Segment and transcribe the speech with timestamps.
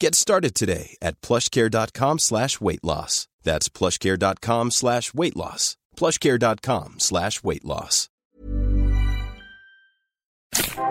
[0.00, 3.26] Get started today at plushcare.com slash weight loss.
[3.42, 5.76] That's plushcare.com slash weight loss.
[5.96, 8.08] plushcare.com slash weight loss.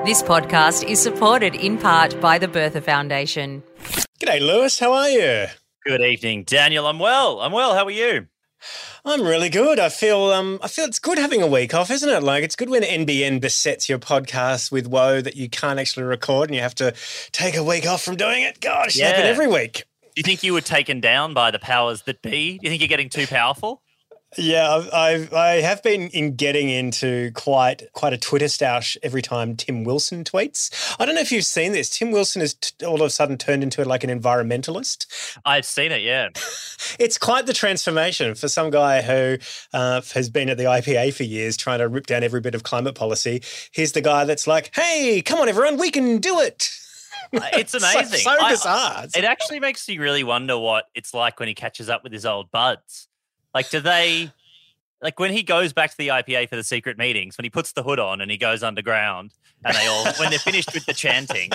[0.05, 3.63] This podcast is supported in part by the Bertha Foundation.
[4.19, 4.79] G'day, Lewis.
[4.79, 5.45] How are you?
[5.85, 6.85] Good evening, Daniel.
[6.85, 7.39] I'm well.
[7.39, 7.73] I'm well.
[7.75, 8.27] How are you?
[9.05, 9.79] I'm really good.
[9.79, 12.23] I feel um I feel it's good having a week off, isn't it?
[12.23, 16.49] Like it's good when NBN besets your podcast with woe that you can't actually record
[16.49, 16.93] and you have to
[17.31, 18.59] take a week off from doing it.
[18.59, 19.31] God, it should happen Yeah.
[19.31, 19.83] every week.
[20.03, 22.57] Do you think you were taken down by the powers that be?
[22.57, 23.81] Do you think you're getting too powerful?
[24.37, 29.21] Yeah, I've, I've I have been in getting into quite quite a Twitter stoush every
[29.21, 30.95] time Tim Wilson tweets.
[30.99, 31.89] I don't know if you've seen this.
[31.89, 35.05] Tim Wilson has t- all of a sudden turned into like an environmentalist.
[35.45, 36.29] I've seen it, yeah.
[36.99, 39.37] It's quite the transformation for some guy who
[39.73, 42.63] uh, has been at the IPA for years trying to rip down every bit of
[42.63, 43.41] climate policy.
[43.71, 46.69] Here's the guy that's like, hey, come on, everyone, we can do it.
[47.33, 48.19] It's amazing.
[48.19, 49.05] So, I- bizarre.
[49.15, 52.25] It actually makes you really wonder what it's like when he catches up with his
[52.25, 53.06] old buds.
[53.57, 54.31] Like, do they,
[55.01, 57.71] like, when he goes back to the IPA for the secret meetings, when he puts
[57.71, 59.31] the hood on and he goes underground,
[59.65, 61.49] and they all, when they're finished with the chanting,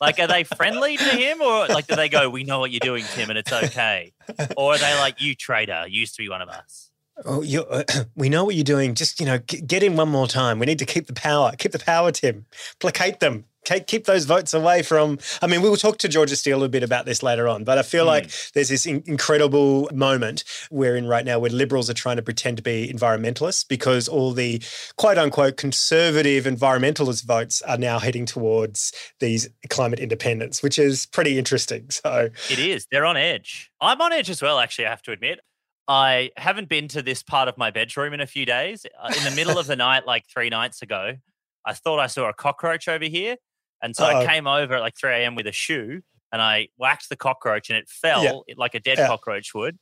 [0.00, 2.80] like, are they friendly to him, or like, do they go, "We know what you're
[2.80, 4.12] doing, Tim, and it's okay,"
[4.56, 6.90] or are they like, "You traitor, you used to be one of us."
[7.24, 7.84] Oh, you uh,
[8.16, 8.96] we know what you're doing.
[8.96, 10.58] Just, you know, g- get in one more time.
[10.58, 11.52] We need to keep the power.
[11.56, 12.46] Keep the power, Tim.
[12.80, 13.44] Placate them.
[13.66, 15.18] Keep, keep those votes away from.
[15.42, 17.78] I mean, we will talk to Georgia Steele a bit about this later on, but
[17.78, 21.94] I feel like there's this in- incredible moment we're in right now where liberals are
[21.94, 24.62] trying to pretend to be environmentalists because all the
[24.96, 31.38] quote unquote conservative environmentalist votes are now heading towards these climate independence, which is pretty
[31.38, 31.88] interesting.
[32.06, 32.86] So, It is.
[32.92, 33.70] They're on edge.
[33.80, 35.40] I'm on edge as well, actually, I have to admit.
[35.88, 38.86] I haven't been to this part of my bedroom in a few days.
[39.02, 41.16] Uh, In the middle of the night, like three nights ago,
[41.64, 43.36] I thought I saw a cockroach over here.
[43.82, 44.20] And so Uh-oh.
[44.20, 45.34] I came over at like 3 a.m.
[45.34, 48.54] with a shoe and I whacked the cockroach and it fell Yeah.
[48.56, 49.06] like a dead Yeah.
[49.06, 49.78] cockroach would.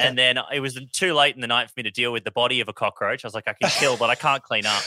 [0.00, 2.30] And then it was too late in the night for me to deal with the
[2.30, 3.24] body of a cockroach.
[3.24, 4.82] I was like, I can kill, but I can't clean up.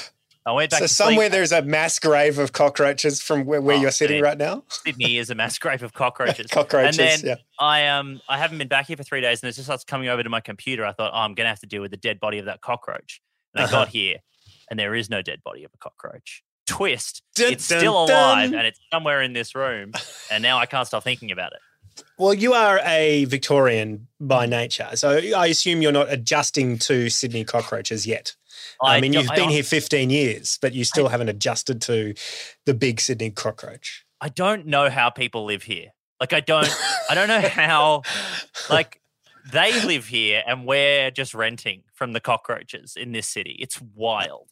[0.45, 1.07] I went back so to sleep.
[1.09, 4.23] somewhere there's a mass grave of cockroaches from where, where Oh, you're sitting dude.
[4.23, 4.63] right now.
[4.69, 6.47] Sydney is a mass grave of cockroaches.
[6.49, 7.35] Cockroaches, And then yeah.
[7.59, 10.07] I um I haven't been back here for three days, and it just starts coming
[10.07, 10.83] over to my computer.
[10.85, 13.21] I thought, oh, I'm gonna have to deal with the dead body of that cockroach.
[13.53, 13.71] And I Uh-huh.
[13.71, 14.17] got here,
[14.71, 16.41] and there is no dead body of a cockroach.
[16.71, 18.59] Twist, Dun, it's dun, still alive, dun.
[18.59, 19.91] and it's somewhere in this room,
[20.31, 21.59] and now I can't stop thinking about it.
[22.17, 27.43] Well, you are a Victorian by nature, so I assume you're not adjusting to Sydney
[27.43, 28.35] cockroaches yet.
[28.81, 32.13] I, mean, you've I been hon- here 15 years, but you still haven't adjusted to
[32.65, 34.05] the big Sydney cockroach.
[34.19, 35.93] I don't know how people live here.
[36.19, 36.69] Like I don't
[37.09, 38.03] I don't know how
[38.69, 39.01] like
[39.51, 43.57] they live here and we're just renting from the cockroaches in this city.
[43.59, 44.50] It's wild.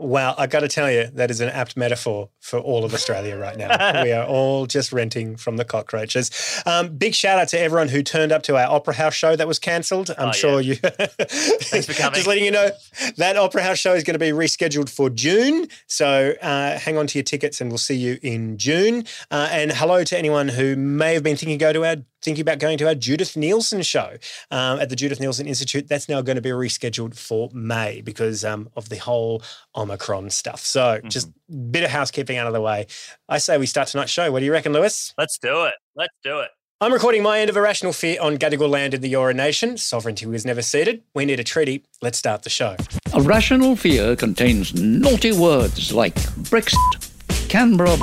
[0.00, 3.36] Wow, I got to tell you, that is an apt metaphor for all of Australia
[3.36, 4.02] right now.
[4.02, 6.30] we are all just renting from the cockroaches.
[6.64, 9.46] Um, big shout out to everyone who turned up to our Opera House show that
[9.46, 10.10] was cancelled.
[10.16, 10.68] I'm Oh, sure yeah.
[10.70, 10.74] you.
[10.76, 12.14] Thanks for coming.
[12.14, 12.70] Just letting you know
[13.18, 15.68] that Opera House show is going to be rescheduled for June.
[15.86, 19.04] So uh, hang on to your tickets and we'll see you in June.
[19.30, 22.58] Uh, and hello to anyone who may have been thinking go to our thinking about
[22.58, 24.16] going to our Judith Nielsen show
[24.50, 25.88] um, at the Judith Nielsen Institute.
[25.88, 29.42] That's now going to be rescheduled for May because um, of the whole
[29.74, 30.60] Omicron stuff.
[30.60, 32.86] So just a bit of housekeeping out of the way.
[33.28, 34.30] I say we start tonight's show.
[34.30, 35.14] What do you reckon, Lewis?
[35.18, 35.74] Let's do it.
[35.94, 36.50] Let's do it.
[36.82, 39.76] I'm recording my end of A Rational Fear on Gadigal land in the Eora Nation.
[39.76, 41.02] Sovereignty was never ceded.
[41.14, 41.84] We need a treaty.
[42.00, 42.74] Let's start the show.
[43.12, 46.14] A rational fear contains naughty words like
[46.48, 47.10] Brexit,
[47.50, 47.98] Canberra,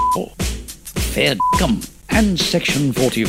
[0.93, 3.25] fair Gum, and Section 40.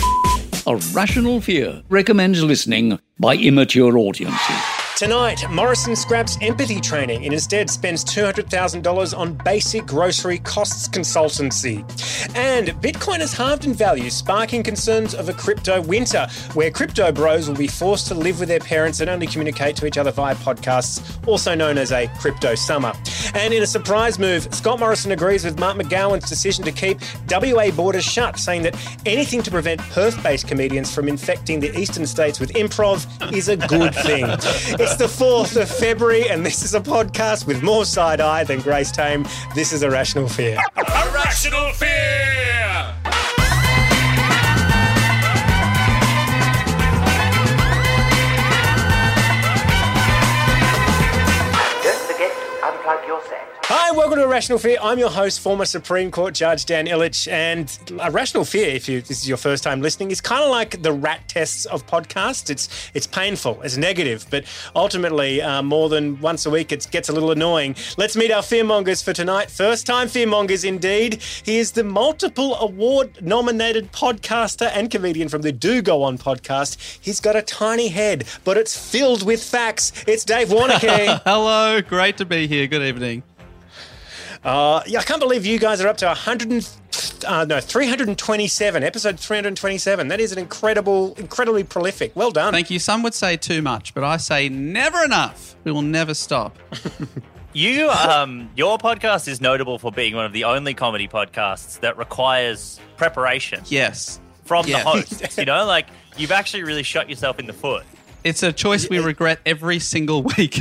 [0.68, 4.77] A rational fear recommends listening by immature audiences.
[4.98, 11.84] Tonight, Morrison scraps empathy training and instead spends $200,000 on basic grocery costs consultancy.
[12.34, 17.46] And Bitcoin has halved in value, sparking concerns of a crypto winter, where crypto bros
[17.46, 20.34] will be forced to live with their parents and only communicate to each other via
[20.34, 22.92] podcasts, also known as a crypto summer.
[23.34, 26.98] And in a surprise move, Scott Morrison agrees with Mark McGowan's decision to keep
[27.30, 28.74] WA borders shut, saying that
[29.06, 33.56] anything to prevent Perth based comedians from infecting the eastern states with improv is a
[33.56, 34.26] good thing.
[34.90, 38.60] It's the 4th of February, and this is a podcast with more side eye than
[38.60, 39.26] Grace Tame.
[39.54, 40.58] This is A Rational Fear.
[40.78, 42.94] Irrational fear!
[53.18, 53.58] Unplug your set.
[53.70, 54.78] Hi, welcome to A Rational Fear.
[54.80, 57.30] I'm your host, former Supreme Court Judge Dan Ilic.
[57.30, 57.70] And
[58.00, 60.82] A Rational Fear, if you, this is your first time listening, is kind of like
[60.82, 62.48] the rat tests of podcasts.
[62.48, 64.44] It's it's painful, it's negative, but
[64.74, 67.76] ultimately, uh, more than once a week, it gets a little annoying.
[67.98, 69.50] Let's meet our fearmongers for tonight.
[69.50, 71.20] First time fearmongers, indeed.
[71.44, 76.98] He is the multiple award nominated podcaster and comedian from the Do Go On podcast.
[77.02, 79.92] He's got a tiny head, but it's filled with facts.
[80.06, 81.20] It's Dave Warneke.
[81.26, 82.66] Hello, great to be here.
[82.66, 83.07] Good evening.
[84.44, 86.70] Uh, yeah, I can't believe you guys are up to 100 and,
[87.26, 90.08] uh, no, 327, episode 327.
[90.08, 92.12] That is an incredible, incredibly prolific.
[92.14, 92.52] Well done.
[92.52, 92.78] Thank you.
[92.78, 95.56] Some would say too much, but I say never enough.
[95.64, 96.56] We will never stop.
[97.54, 101.96] You, um, your podcast is notable for being one of the only comedy podcasts that
[101.96, 104.20] requires preparation Yes.
[104.44, 104.82] from Yeah.
[104.84, 105.38] the host.
[105.38, 105.86] you know, like
[106.18, 107.84] you've actually really shot yourself in the foot.
[108.22, 110.60] It's a choice we regret every single week.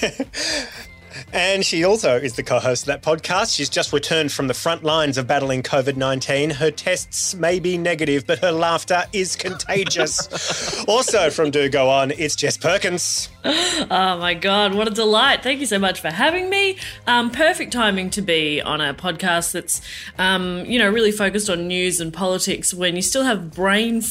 [1.32, 3.54] And she also is the co host of that podcast.
[3.54, 6.50] She's just returned from the front lines of battling COVID 19.
[6.50, 10.84] Her tests may be negative, but her laughter is contagious.
[10.88, 13.28] also from Do Go On, it's Jess Perkins.
[13.44, 15.42] Oh my god, what a delight!
[15.42, 16.76] Thank you so much for having me.
[17.06, 19.80] Um, perfect timing to be on a podcast that's,
[20.18, 24.02] um, you know, really focused on news and politics when you still have brain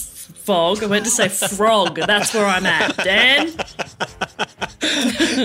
[0.47, 0.81] fog.
[0.81, 1.95] I meant to say frog.
[1.95, 3.49] That's where I'm at, Dan.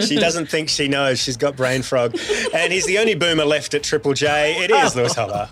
[0.03, 2.17] She doesn't think she knows she's got brain frog.
[2.55, 4.63] And he's the only boomer left at Triple J.
[4.63, 5.49] It is Lewis Hobba.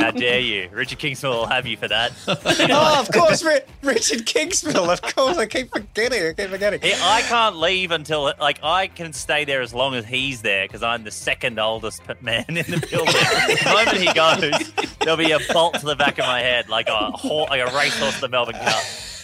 [0.00, 0.68] How dare you?
[0.72, 2.12] Richard Kingsmill will have you for that.
[2.28, 4.88] oh, of course, Ri- Richard Kingsmill.
[4.92, 6.26] Of course, I keep forgetting.
[6.26, 6.80] I keep forgetting.
[6.80, 10.64] He- I can't leave until like I can stay there as long as he's there
[10.66, 13.14] because I'm the second oldest man in the building.
[13.14, 16.88] the moment he goes, there'll be a bolt to the back of my head like
[16.88, 18.82] a ho- like a racehorse to the Melbourne Cup.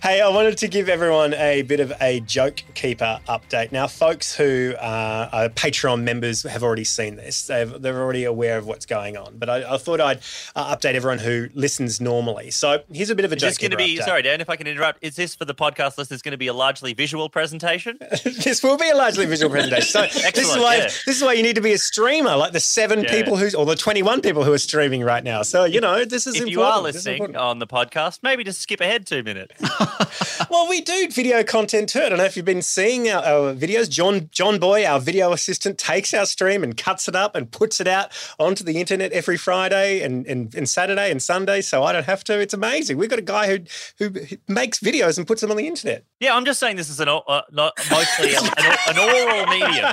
[0.01, 3.71] Hey, I wanted to give everyone a bit of a joke keeper update.
[3.71, 7.45] Now, folks who uh, are Patreon members have already seen this.
[7.47, 9.37] They've, they're already aware of what's going on.
[9.37, 10.19] But I, I thought I'd
[10.55, 12.51] uh, update everyone who listens normally.
[12.51, 14.05] So here's a bit of a Is joke going to keeper be update.
[14.05, 14.41] sorry, Dan?
[14.41, 16.93] If I can interrupt, is this for the podcast listeners going to be a largely
[16.93, 17.97] visual presentation?
[18.23, 19.87] this will be a largely visual presentation.
[19.89, 20.83] So this is why yeah.
[20.83, 23.11] this is why you need to be a streamer, like the seven Yeah.
[23.11, 25.41] people who's or the twenty-one people who are streaming right now.
[25.43, 26.51] So you know this is if important.
[26.51, 29.53] you are listening on the podcast, maybe just skip ahead two minutes.
[30.49, 31.99] Well, we do video content too.
[31.99, 33.89] I don't know if you've been seeing our, our videos.
[33.89, 37.81] John John Boy, our video assistant, takes our stream and cuts it up and puts
[37.81, 41.91] it out onto the internet every Friday and, and, and Saturday and Sunday, so I
[41.91, 42.39] don't have to.
[42.39, 42.97] It's amazing.
[42.97, 43.59] We've got a guy who
[43.99, 46.05] who makes videos and puts them on the internet.
[46.19, 48.45] Yeah, I'm just saying this is an uh, not mostly an,
[48.87, 49.85] an oral medium,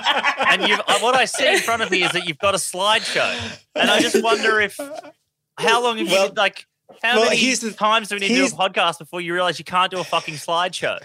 [0.49, 2.59] and you've, uh, what I see in front of me is that you've got a
[2.59, 4.79] slideshow, and I just wonder if
[5.59, 6.67] how long have Well- you like
[7.03, 9.33] how well, many here's the- times do we need to do a podcast before you
[9.35, 10.99] realize you can't do a fucking slideshow?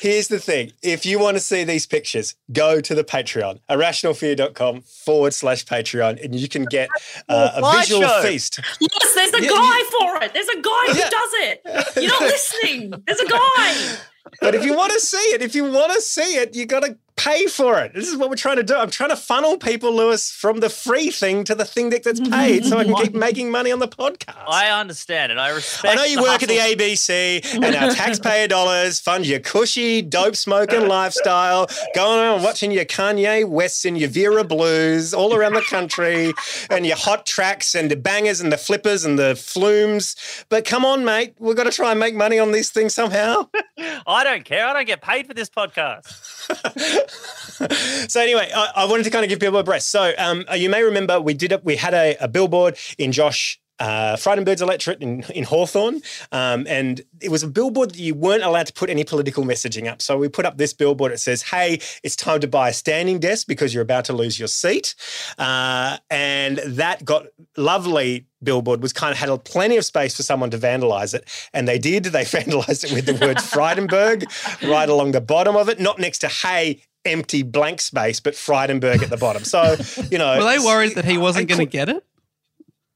[0.00, 0.72] Here's the thing.
[0.82, 6.22] If you want to see these pictures, go to the Patreon, arationalfear.com forward slash Patreon,
[6.24, 6.88] and you can get
[7.28, 7.80] uh, a slideshow.
[7.80, 8.60] visual feast.
[8.80, 10.32] Yes, there's a Yeah, guy for it.
[10.34, 11.96] There's a guy who does it.
[11.96, 12.92] You're not listening.
[13.06, 13.96] There's a guy.
[14.40, 16.80] But if you want to see it, if you want to see it, you got
[16.84, 17.92] to pay for it.
[17.92, 18.74] This is what we're trying to do.
[18.74, 22.20] I'm trying to funnel people, Lewis, from the free thing to the thing that gets
[22.20, 24.44] paid so I can keep making money on the podcast.
[24.48, 25.92] I understand and I respect.
[25.92, 26.60] I know you work at the.
[26.60, 32.84] ABC and our taxpayer dollars fund your cushy, dope smoking lifestyle, going around watching your
[32.84, 36.32] Kanye Wests and your Vera Blues all around the country
[36.70, 40.16] and your hot tracks and the bangers and the flippers and the flumes.
[40.48, 43.48] But come on, mate, we've got to try and make money on these things somehow.
[44.06, 44.66] I don't care.
[44.66, 46.39] I don't get paid for this podcast.
[48.08, 49.82] so anyway, I, I wanted to kind of give people a breath.
[49.82, 51.64] So um, you may remember we did it.
[51.64, 53.59] We had a, a billboard in Josh.
[53.80, 56.02] Uh, Frydenberg's electorate in, in Hawthorn.
[56.30, 59.90] Um, and it was a billboard that you weren't allowed to put any political messaging
[59.90, 60.02] up.
[60.02, 61.12] So we put up this billboard.
[61.12, 64.38] It says, Hey, it's time to buy a standing desk because you're about to lose
[64.38, 64.94] your seat.
[65.38, 70.50] Uh, and that got lovely billboard was kind of had plenty of space for someone
[70.50, 71.24] to vandalize it.
[71.52, 72.04] And they did.
[72.04, 74.24] They vandalized it with the word Frydenberg
[74.68, 79.02] right along the bottom of it, not next to Hey, empty blank space, but Frydenberg
[79.02, 79.44] at the bottom.
[79.44, 79.76] So,
[80.10, 80.38] you know.
[80.38, 82.04] Were they worried that he wasn't going to get it?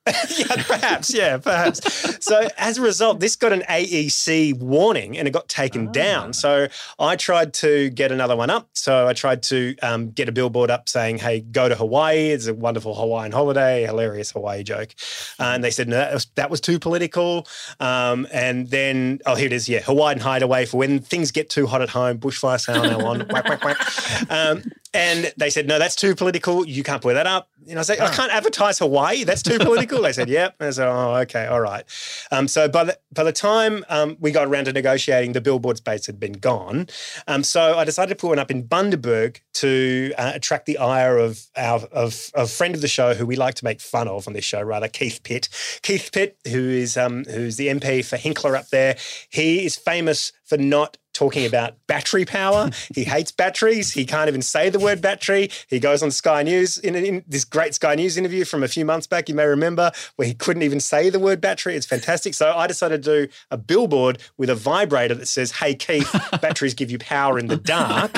[0.36, 1.14] yeah, perhaps.
[1.14, 2.22] Yeah, perhaps.
[2.22, 6.34] So as a result, this got an AEC warning and it got taken down.
[6.34, 6.68] So
[6.98, 8.68] I tried to get another one up.
[8.74, 12.30] So I tried to um, get a billboard up saying, "Hey, go to Hawaii.
[12.30, 14.94] It's a wonderful Hawaiian holiday." Hilarious Hawaii joke.
[15.40, 17.46] Uh, and they said no, that was that was too political.
[17.80, 19.70] Um, and then oh, here it is.
[19.70, 22.18] Yeah, Hawaiian hideaway for when things get too hot at home.
[22.18, 23.20] Bushfire sound now on.
[23.28, 24.30] whack whack whack.
[24.30, 26.64] Um, and they said, no, that's too political.
[26.64, 27.48] You can't put that up.
[27.68, 29.24] And I said, I can't advertise Hawaii.
[29.24, 30.02] That's too political.
[30.02, 30.54] they said, yep.
[30.60, 31.84] And I said, oh, okay, all right.
[32.30, 35.78] Um, so by the, by the time um, we got around to negotiating, the billboard
[35.78, 36.86] space had been gone.
[37.26, 41.18] Um, so I decided to put one up in Bundaberg to uh, attract the ire
[41.18, 44.28] of our of, of friend of the show who we like to make fun of
[44.28, 45.48] on this show, rather, Keith Pitt.
[45.82, 48.96] Keith Pitt, who is um, who's the MP for Hinkler up there,
[49.30, 52.70] he is famous for not talking about battery power.
[52.94, 53.92] he hates batteries.
[53.92, 55.50] He can't even say the word battery.
[55.68, 58.84] He goes on Sky News in, in, this great Sky News interview from a few
[58.84, 61.74] months back, you may remember, where he couldn't even say the word battery.
[61.76, 62.34] It's fantastic.
[62.34, 66.10] So I decided to do a billboard with a vibrator that says, Hey, Keith,
[66.42, 68.12] batteries give you power in the dark.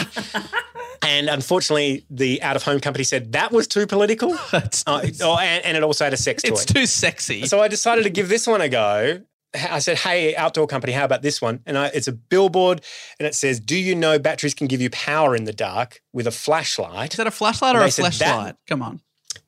[1.02, 4.36] And unfortunately, the out of home company said that was too political.
[4.50, 6.54] That's oh, oh, and, and it also had a sex toy.
[6.54, 7.46] It's too sexy.
[7.46, 9.22] So I decided to give this one a go.
[9.54, 12.82] I said, "Hey, outdoor company, how about this one?" And I, it's a billboard,
[13.18, 16.26] and it says, "Do you know batteries can give you power in the dark with
[16.26, 18.56] a flashlight?" Is that a flashlight or a they said that- flashlight?
[18.66, 19.00] Come on.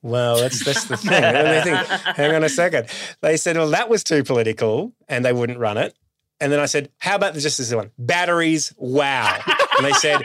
[0.03, 1.25] Well, that's that's the thing.
[1.25, 1.79] And they think,
[2.17, 2.89] Hang on a second.
[3.21, 5.95] They said, "Well, that was too political," and they wouldn't run it.
[6.41, 7.91] And then I said, "How about just this one?
[7.99, 9.39] Batteries, wow!"
[9.77, 10.23] And they said,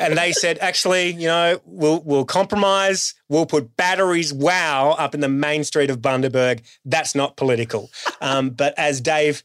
[0.00, 3.14] and they said, "Actually, you know, we'll we'll compromise.
[3.28, 6.62] We'll put batteries, wow, up in the main street of Bundaberg.
[6.84, 9.42] That's not political." Um, but as Dave's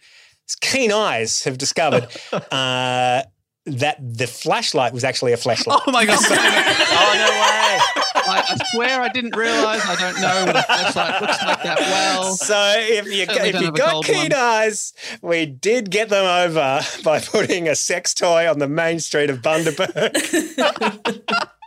[0.62, 2.08] keen eyes have discovered.
[2.52, 3.24] Uh,
[3.66, 5.80] that the flashlight was actually a flashlight.
[5.88, 6.20] Oh my god!
[6.22, 8.03] oh no way!
[8.34, 9.86] I, I swear I didn't realise.
[9.86, 12.34] I don't know what a flashlight looks like that well.
[12.34, 14.34] So if you Certainly if you got keen one.
[14.34, 19.30] eyes, we did get them over by putting a sex toy on the main street
[19.30, 20.14] of Bundaberg.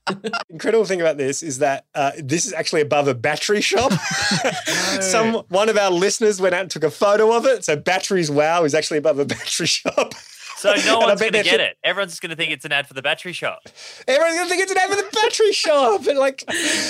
[0.50, 3.92] Incredible thing about this is that uh, this is actually above a battery shop.
[5.00, 7.64] Some one of our listeners went out and took a photo of it.
[7.64, 10.14] So batteries wow is actually above a battery shop.
[10.56, 11.76] So no one's going to get it.
[11.84, 13.60] Everyone's just going to think it's an ad for the battery shop.
[14.08, 16.06] Everyone's gonna think it's an ad for the battery shop.
[16.06, 16.44] And like,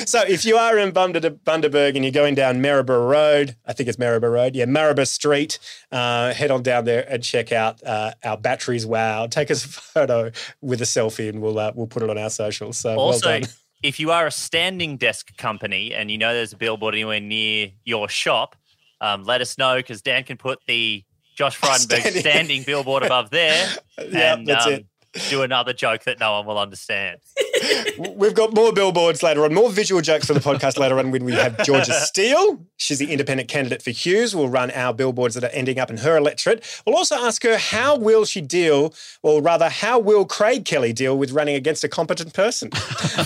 [0.07, 3.99] so if you are in Bundaberg and you're going down Maryborough Road, I think it's
[3.99, 5.59] Maryborough Road, yeah, Maryborough Street,
[5.91, 8.87] uh, head on down there and check out uh, our batteries.
[8.87, 10.31] Wow, take us a photo
[10.61, 12.79] with a selfie, and we'll uh, we'll put it on our socials.
[12.79, 13.49] So Also, well
[13.83, 17.71] if you are a standing desk company and you know there's a billboard anywhere near
[17.85, 18.57] your shop,
[19.01, 21.05] um, let us know because Dan can put the
[21.37, 24.87] Josh Frydenberg Standing- standing, billboard above there Yeah, and that's um, it.
[25.31, 27.21] do another joke that no one will understand.
[28.14, 31.25] We've got more billboards later on, more visual jokes for the podcast later on when
[31.25, 32.66] we have Georgia Steele.
[32.76, 34.37] She's the independent candidate for Hughes.
[34.37, 36.83] We'll run our billboards that are ending up in her electorate.
[36.87, 41.16] We'll also ask her how will she deal, or rather, how will Craig Kelly deal
[41.16, 42.71] with running against a competent person?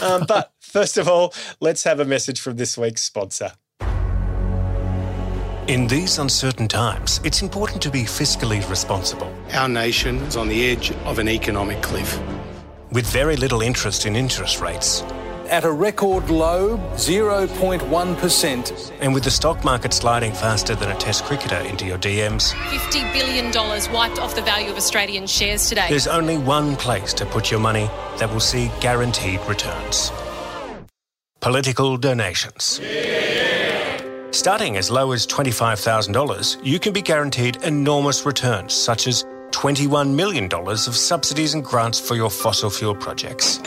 [0.02, 3.52] um, but first of all, let's have a message from this week's sponsor.
[5.71, 9.33] In these uncertain times, it's important to be fiscally responsible.
[9.53, 12.19] Our nation is on the edge of an economic cliff.
[12.91, 15.05] With very little interest in interest rates,
[15.49, 18.93] At a record low, 0.1%.
[19.00, 23.12] and with the stock market sliding faster than a test cricketer into your DMs, $50
[23.12, 23.53] billion
[23.93, 25.87] wiped off the value of Australian shares today.
[25.89, 30.11] there's only one place to put your money that will see guaranteed returns
[31.41, 32.81] political donations.
[34.33, 40.49] Starting as low as $25,000, you can be guaranteed enormous returns, such as $21 million
[40.55, 43.59] of subsidies and grants for your fossil fuel projects.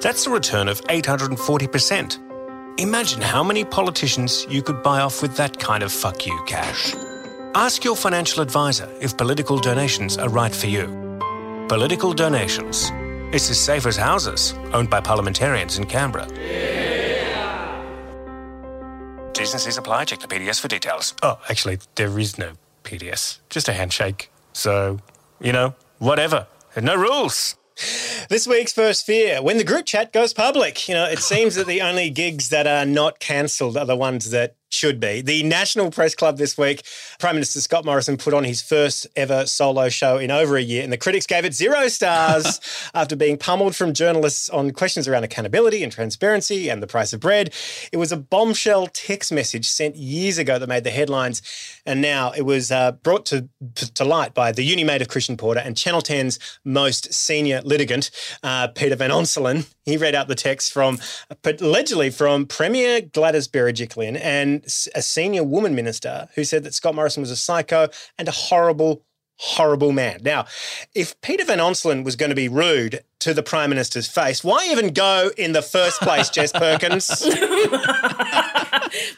[0.00, 2.80] That's a return of 840%.
[2.80, 6.94] Imagine how many politicians you could buy off with that kind of fuck you cash.
[7.54, 10.86] Ask your financial advisor if political donations are right for you.
[11.68, 12.90] Political donations.
[13.32, 16.26] It's as safe as houses, owned by parliamentarians in Canberra.
[19.42, 20.04] T's and C's apply.
[20.04, 21.14] Check the PDS for details.
[21.20, 22.52] Oh, actually, there is no
[22.84, 23.40] PDS.
[23.50, 24.30] Just a handshake.
[24.52, 25.00] So,
[25.40, 26.46] you know, whatever.
[26.80, 27.56] No rules.
[28.28, 30.88] This week's first fear when the group chat goes public.
[30.88, 34.30] You know, it seems that the only gigs that are not cancelled are the ones
[34.30, 35.20] that should be.
[35.20, 36.82] The National Press Club this week,
[37.18, 40.82] Prime Minister Scott Morrison put on his first ever solo show in over a year,
[40.82, 42.60] and the critics gave it zero stars
[42.94, 47.20] after being pummeled from journalists on questions around accountability and transparency and the price of
[47.20, 47.52] bread.
[47.92, 51.42] It was a bombshell text message sent years ago that made the headlines,
[51.86, 55.36] and now it was uh, brought to, to light by the uni mate of Christian
[55.36, 58.10] Porter and Channel 10's most senior litigant,
[58.42, 59.66] uh, Peter Van Onselen.
[59.84, 60.98] He read out the text from,
[61.44, 67.20] allegedly from Premier Gladys Berejiklian and a senior woman minister who said that Scott Morrison
[67.20, 69.02] was a psycho and a horrible,
[69.38, 70.20] horrible man.
[70.22, 70.46] Now,
[70.94, 74.68] if Peter Van Onselen was going to be rude to the Prime Minister's face, why
[74.70, 77.08] even go in the first place, Jess Perkins?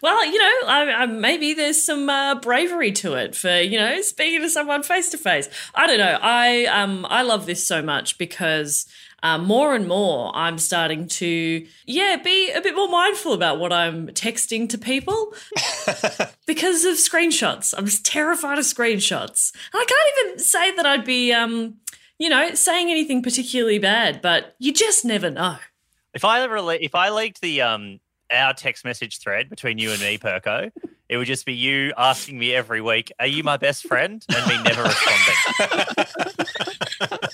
[0.03, 4.01] well, you know, I, I, maybe there's some uh, bravery to it for you know
[4.01, 5.49] speaking to someone face to face.
[5.75, 6.19] I don't know.
[6.23, 8.87] I um I love this so much because
[9.25, 13.73] uh, more and more, I'm starting to, yeah, be a bit more mindful about what
[13.73, 15.33] I'm texting to people
[16.47, 17.73] because of screenshots.
[17.77, 19.51] I'm just terrified of screenshots.
[19.73, 21.77] And I can't even say that I'd be, um,
[22.19, 25.57] you know, saying anything particularly bad, but you just never know.
[26.13, 28.01] If I ever, le- if I leaked the um
[28.31, 30.71] our text message thread between you and me, Perko,
[31.09, 34.47] it would just be you asking me every week, "Are you my best friend?" and
[34.47, 37.19] me never responding.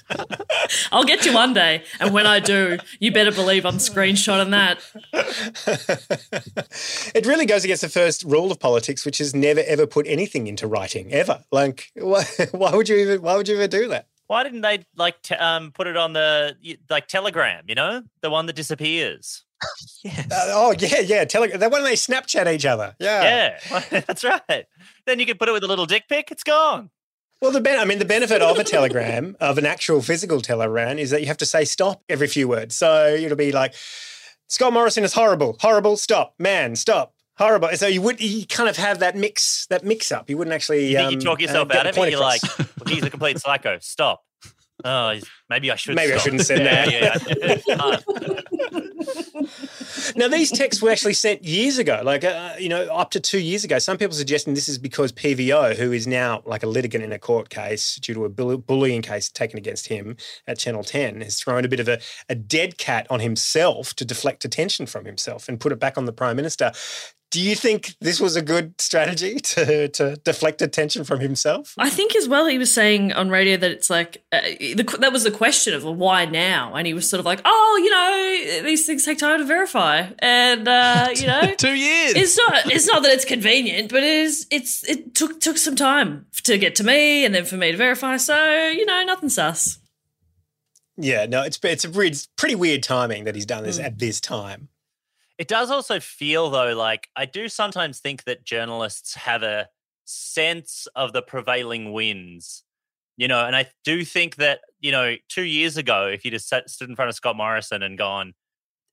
[0.93, 4.81] I'll get you one day, and when I do, you better believe I'm screenshotting that.
[7.15, 10.47] it really goes against the first rule of politics, which is never ever put anything
[10.47, 11.45] into writing ever.
[11.53, 13.23] Like, why, why would you even?
[13.23, 14.07] Why would you ever do that?
[14.27, 16.57] Why didn't they like t- um, put it on the
[16.89, 17.65] like Telegram?
[17.69, 19.45] You know, the one that disappears.
[20.05, 20.31] yes.
[20.31, 21.25] Uh, oh yeah, yeah.
[21.25, 22.95] Tele- that when they Snapchat each other.
[22.99, 24.67] Yeah, yeah, that's right.
[25.07, 26.31] Then you can put it with a little dick pic.
[26.31, 26.91] It's gone.
[27.41, 30.99] Well, the ben- I mean, the benefit of a telegram, of an actual physical telegram,
[30.99, 32.77] is that you have to say stop every few words.
[32.77, 33.75] So it'll be like,
[34.49, 37.71] Scott Morrison is horrible, horrible, stop, man, stop, horrible.
[37.77, 40.29] So you would you kind of have that mix, that mix up.
[40.29, 40.93] You wouldn't actually.
[40.93, 42.11] You, um, you talk yourself uh, out of it.
[42.11, 43.79] You're like, well, he's a complete psycho.
[43.81, 44.23] Stop.
[44.85, 45.97] Oh, maybe I should.
[45.97, 46.21] Maybe stop.
[46.21, 46.91] I shouldn't send that.
[46.91, 47.19] yeah,
[47.67, 48.01] yeah.
[50.17, 53.39] now, these texts were actually sent years ago, like, uh, you know, up to two
[53.39, 53.79] years ago.
[53.79, 57.19] Some people suggesting this is because PVO, who is now like a litigant in a
[57.19, 60.17] court case due to a bullying case taken against him
[60.47, 64.05] at Channel 10, has thrown a bit of a, a dead cat on himself to
[64.05, 66.73] deflect attention from himself and put it back on the Prime Minister.
[67.31, 71.75] Do you think this was a good strategy to, to deflect attention from himself?
[71.79, 75.13] I think as well he was saying on radio that it's like uh, the, that
[75.13, 78.65] was the question of why now, and he was sort of like, oh, you know,
[78.65, 82.15] these things take time to verify, and uh, you know, two years.
[82.17, 85.77] It's not it's not that it's convenient, but it is it's it took took some
[85.77, 88.17] time to get to me, and then for me to verify.
[88.17, 89.79] So you know, nothing sus.
[90.97, 93.85] Yeah, no, it's it's a weird, pretty weird timing that he's done this mm.
[93.85, 94.69] at this time.
[95.41, 99.69] It does also feel though like I do sometimes think that journalists have a
[100.05, 102.63] sense of the prevailing winds.
[103.17, 106.47] You know, and I do think that, you know, two years ago, if you just
[106.47, 108.35] sat, stood in front of Scott Morrison and gone,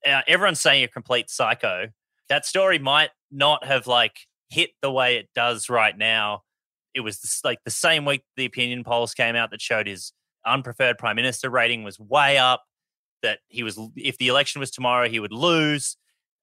[0.06, 1.88] uh, everyone's saying you're a complete psycho,
[2.30, 6.44] that story might not have like hit the way it does right now.
[6.94, 10.14] It was this, like the same week the opinion polls came out that showed his
[10.46, 12.62] unpreferred prime minister rating was way up,
[13.22, 15.98] that he was, if the election was tomorrow, he would lose.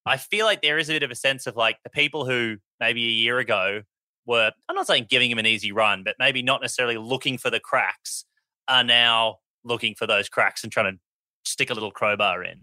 [0.06, 2.58] I feel like there is a bit of a sense of like the people who
[2.80, 3.82] maybe a year ago
[4.26, 7.50] were, I'm not saying giving him an easy run, but maybe not necessarily looking for
[7.50, 8.26] the cracks
[8.68, 11.00] are now looking for those cracks and trying to
[11.44, 12.62] stick a little crowbar in.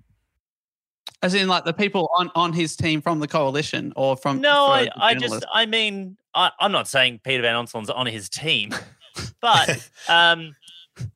[1.23, 4.41] As in, like the people on, on his team from the coalition or from.
[4.41, 8.29] No, I, I just, I mean, I, am not saying Peter Van Onselen's on his
[8.29, 8.75] team,
[9.41, 10.57] but um,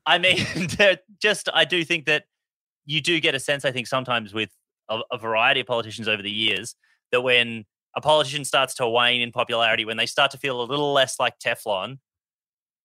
[0.04, 0.38] I mean,
[1.20, 2.24] just, I do think that
[2.84, 4.50] you do get a sense, I think, sometimes with
[4.88, 6.74] a, a variety of politicians over the years
[7.12, 7.64] that when
[7.96, 11.18] a politician starts to wane in popularity, when they start to feel a little less
[11.18, 11.98] like Teflon,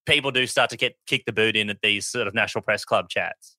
[0.05, 2.85] people do start to get kick the boot in at these sort of national press
[2.85, 3.57] club chats.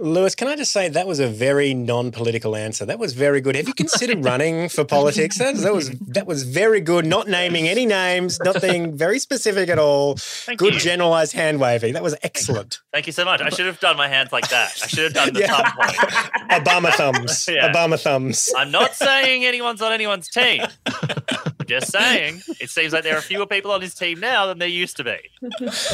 [0.00, 2.84] Lewis, can I just say that was a very non-political answer.
[2.84, 3.54] That was very good.
[3.54, 5.38] Have you considered running for politics?
[5.38, 7.06] That, that was that was very good.
[7.06, 10.16] Not naming any names, not being very specific at all.
[10.16, 10.80] Thank good you.
[10.80, 11.92] generalized hand waving.
[11.92, 12.80] That was excellent.
[12.92, 13.40] Thank you so much.
[13.40, 14.72] I should have done my hands like that.
[14.82, 15.62] I should have done the Yeah.
[15.62, 15.96] thumb point.
[16.50, 17.48] Obama thumbs.
[17.54, 17.70] Yeah.
[17.72, 18.52] Obama thumbs.
[18.56, 20.62] I'm not saying anyone's on anyone's team.
[20.86, 24.58] I'm just saying it seems like there are fewer people on his team now than
[24.58, 25.16] there used to be.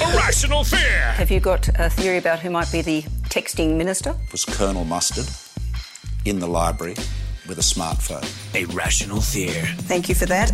[0.00, 1.12] Irrational fear.
[1.12, 3.89] Have you got a theory about who might be the texting minister?
[4.31, 5.26] Was Colonel Mustard
[6.24, 6.94] in the library
[7.48, 8.24] with a smartphone.
[8.55, 9.64] A rational fear.
[9.88, 10.53] Thank you for that.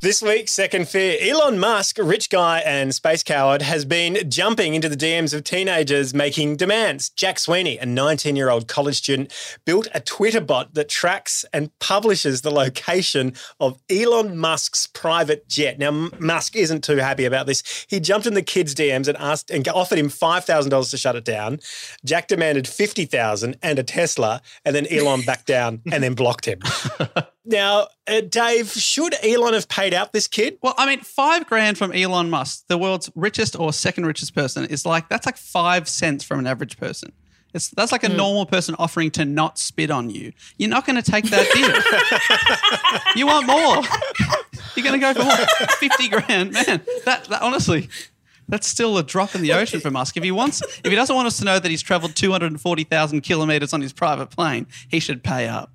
[0.00, 1.16] This week, second fear.
[1.22, 6.12] Elon Musk, rich guy and space coward, has been jumping into the DMs of teenagers
[6.12, 7.08] making demands.
[7.08, 9.32] Jack Sweeney, a 19 year old college student,
[9.64, 15.78] built a Twitter bot that tracks and publishes the location of Elon Musk's private jet.
[15.78, 17.86] Now, Musk isn't too happy about this.
[17.88, 21.24] He jumped in the kid's DMs and asked and offered him $5,000 to shut it
[21.24, 21.58] down.
[22.04, 26.60] Jack demanded 50000 and a Tesla, and then Elon backed down and then blocked him.
[27.46, 30.58] Now, uh, Dave, should Elon have paid out this kid?
[30.62, 34.64] Well, I mean, five grand from Elon Musk, the world's richest or second richest person,
[34.66, 37.12] is like that's like five cents from an average person.
[37.54, 40.32] It's that's like a normal person offering to not spit on you.
[40.58, 43.16] You're not going to take that deal.
[43.16, 43.82] you want more?
[44.74, 45.46] You're going to go for more?
[45.78, 46.82] Fifty grand, man.
[47.04, 47.88] That, that honestly.
[48.48, 50.16] That's still a drop in the ocean for Musk.
[50.16, 52.52] If he wants, if he doesn't want us to know that he's travelled two hundred
[52.52, 55.72] and forty thousand kilometers on his private plane, he should pay up.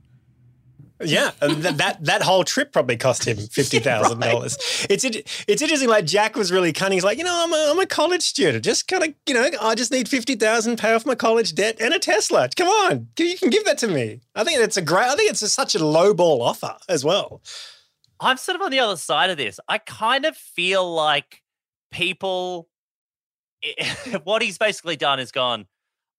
[1.04, 4.58] Yeah, and th- that that whole trip probably cost him fifty thousand dollars.
[4.90, 5.90] It's it's interesting.
[5.90, 6.98] Like Jack was really cunning.
[6.98, 8.64] He's like, you know, I'm a, I'm a college student.
[8.64, 11.78] Just kind of, you know, I just need fifty thousand, pay off my college debt,
[11.80, 12.50] and a Tesla.
[12.56, 14.22] Come on, you can give that to me.
[14.36, 15.08] I think that's a great.
[15.08, 17.42] I think it's a, such a low ball offer as well.
[18.22, 19.60] I'm sort of on the other side of this.
[19.68, 21.42] I kind of feel like
[21.92, 22.70] people,
[24.24, 25.66] what he's basically done is gone,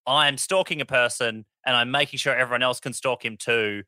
[0.04, 3.84] I'm stalking a person and I'm making sure everyone else can stalk him too.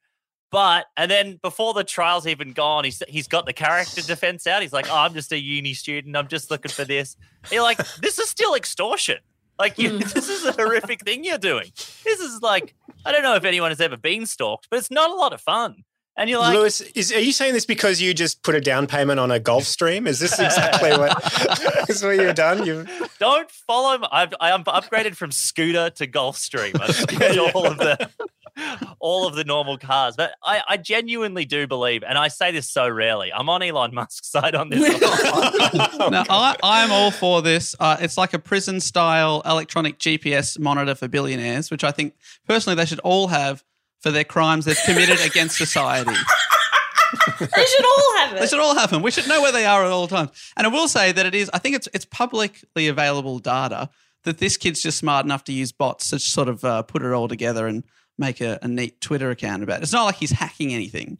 [0.54, 4.62] But, and then before the trial's even gone, he's, he's got the character defense out.
[4.62, 6.16] He's like, oh, I'm just a uni student.
[6.16, 7.16] I'm just looking for this.
[7.50, 9.18] You're like, this is still extortion.
[9.58, 10.12] Like, you, mm.
[10.12, 11.72] this is a horrific thing you're doing.
[12.04, 15.10] This is like, I don't know if anyone has ever been stalked, but it's not
[15.10, 15.82] a lot of fun.
[16.16, 18.86] And you're like, Lewis, is, are you saying this because you just put a down
[18.86, 20.06] payment on a Gulfstream?
[20.06, 22.64] Is this exactly what is what you've done?
[22.64, 22.86] You
[23.18, 23.98] Don't follow.
[23.98, 24.06] Me.
[24.12, 26.80] I've I'm upgraded from scooter to Gulfstream.
[26.80, 28.08] I've got all of the
[28.98, 32.70] all of the normal cars, but I, I genuinely do believe, and I say this
[32.70, 33.32] so rarely.
[33.32, 35.00] I'm on Elon Musk's side on this.
[35.00, 37.74] now, I, I'm all for this.
[37.78, 42.14] Uh, it's like a prison style electronic GPS monitor for billionaires, which I think
[42.46, 43.64] personally they should all have
[44.00, 46.14] for their crimes they've committed against society.
[47.38, 48.40] They should all have it.
[48.40, 49.02] They should all have them.
[49.02, 50.30] We should know where they are at all times.
[50.56, 53.88] And I will say that it is, I think it's it's publicly available data
[54.24, 57.12] that this kid's just smart enough to use bots to sort of uh, put it
[57.12, 57.84] all together and
[58.18, 59.82] make a, a neat Twitter account about it.
[59.84, 61.18] It's not like he's hacking anything.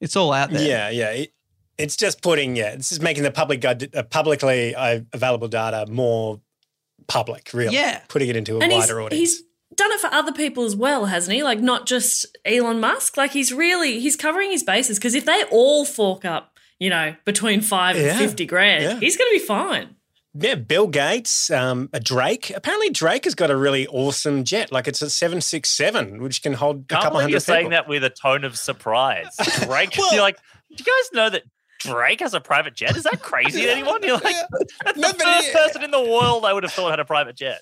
[0.00, 0.66] It's all out there.
[0.66, 1.10] Yeah, yeah.
[1.10, 1.32] It,
[1.78, 5.86] it's just putting, yeah, it's just making the public gud- uh, publicly uh, available data
[5.90, 6.40] more
[7.06, 7.74] public, really.
[7.74, 8.00] Yeah.
[8.08, 9.18] Putting it into a and he's, wider audience.
[9.30, 9.42] he's
[9.74, 11.42] done it for other people as well, hasn't he?
[11.42, 13.16] Like not just Elon Musk.
[13.16, 17.14] Like he's really he's covering his bases because if they all fork up, you know,
[17.24, 19.00] between five Yeah, and fifty grand, yeah.
[19.00, 19.96] he's going to be fine.
[20.34, 22.50] Yeah, Bill Gates, um, a Drake.
[22.54, 24.72] Apparently, Drake has got a really awesome jet.
[24.72, 27.66] Like it's a seven six seven, which can hold a Can't couple hundred you're saying
[27.66, 27.70] people.
[27.72, 29.26] that with a tone of surprise.
[29.64, 30.38] Drake, you're like,
[30.74, 31.42] do you guys know that
[31.80, 32.96] Drake has a private jet?
[32.96, 34.02] Is that crazy to anyone?
[34.02, 34.36] You're like,
[34.84, 37.60] that's the first person in the world I would have thought had a private jet.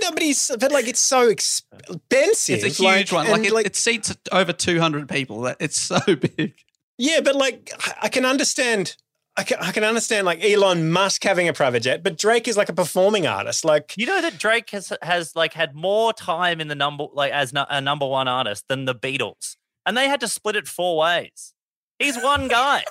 [0.00, 2.64] No, but he's but like it's so expensive.
[2.64, 3.28] It's a huge one.
[3.30, 5.46] Like, it, it seats over 200 people.
[5.60, 5.98] It's so
[6.36, 6.54] big.
[6.98, 8.96] Yeah, but like I- I can understand.
[9.36, 12.56] I can, I can understand like Elon Musk having a private jet, but Drake is
[12.56, 13.64] like a performing artist.
[13.64, 17.32] Like You know that Drake has has like had more time in the number like
[17.32, 20.68] as nu- a number one artist than the Beatles, and they had to split it
[20.68, 21.54] four ways.
[21.98, 22.84] He's one guy.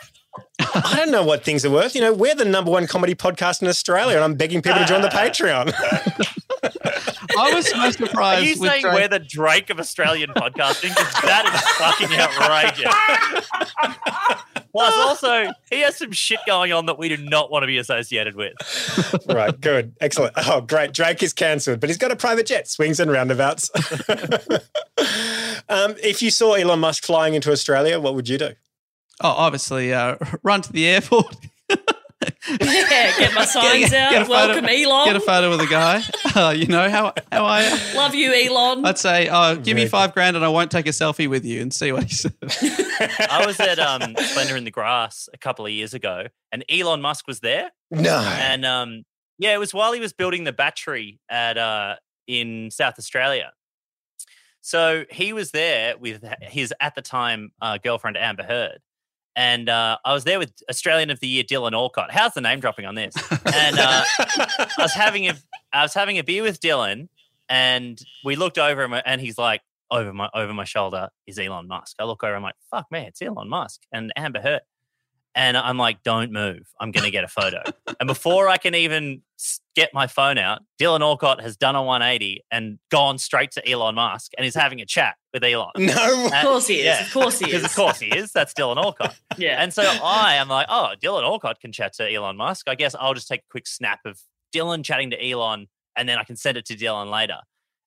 [0.60, 1.94] I don't know what things are worth.
[1.94, 4.86] You know, we're the number one comedy podcast in Australia, and I'm begging people to
[4.86, 5.74] join the Patreon.
[7.38, 8.42] I was so surprised.
[8.42, 10.90] Are you with saying Drake- we're the Drake of Australian podcasting?
[10.90, 12.94] Because that is fucking outrageous.
[14.72, 17.78] Plus, also, he has some shit going on that we do not want to be
[17.78, 18.54] associated with.
[19.28, 20.34] right, good, excellent.
[20.38, 20.94] Oh, great.
[20.94, 23.70] Drake is cancelled, but he's got a private jet, swings and roundabouts.
[25.70, 28.50] um, if you saw Elon Musk flying into Australia, what would you do?
[29.24, 31.36] Oh, obviously, uh, run to the airport.
[32.60, 34.14] Yeah, get my signs out.
[34.14, 35.06] a photo- Welcome, Elon.
[35.08, 36.02] Get a photo with a guy.
[36.36, 37.94] Uh, you know how how I.
[37.96, 38.86] Love you, Elon.
[38.86, 41.62] I'd say, oh, give me five grand and I won't take a selfie with you
[41.62, 42.34] and see what he says.
[43.30, 47.02] I was at um, Splendour in the Grass a couple of years ago, and Elon
[47.02, 47.72] Musk was there.
[47.90, 48.18] No.
[48.20, 49.04] And um,
[49.38, 51.96] yeah, it was while he was building the battery at uh,
[52.28, 53.52] in South Australia.
[54.62, 58.78] So he was there with his at the time uh, girlfriend Amber Heard,
[59.36, 62.12] and uh, I was there with Australian of the Year Dylan Alcott.
[62.12, 63.16] How's the name dropping on this?
[63.54, 65.36] And uh, I was having a
[65.74, 67.08] I was having a beer with Dylan,
[67.50, 71.68] and we looked over him, and he's like, over my over my shoulder is Elon
[71.68, 71.98] Musk.
[72.00, 74.62] I look over, I'm like, fuck man, it's Elon Musk and Amber Heard.
[75.34, 76.68] And I'm like, don't move.
[76.80, 77.64] I'm going to get a photo.
[78.02, 79.22] and before I can even
[79.76, 83.96] get my phone out, Dylan Alcott has done a 180 and gone straight to Elon
[83.96, 85.72] Musk and is having a chat with Elon.
[85.78, 87.08] No, Of course he is.
[87.08, 87.66] Of course he Because is.
[87.70, 88.32] of course he is.
[88.34, 89.16] That's Dylan Alcott.
[89.38, 89.64] Yeah.
[89.64, 92.68] And so I am like, oh, Dylan Alcott can chat to Elon Musk.
[92.68, 94.20] I guess I'll just take a quick snap of
[94.54, 97.38] Dylan chatting to Elon and then I can send it to Dylan later.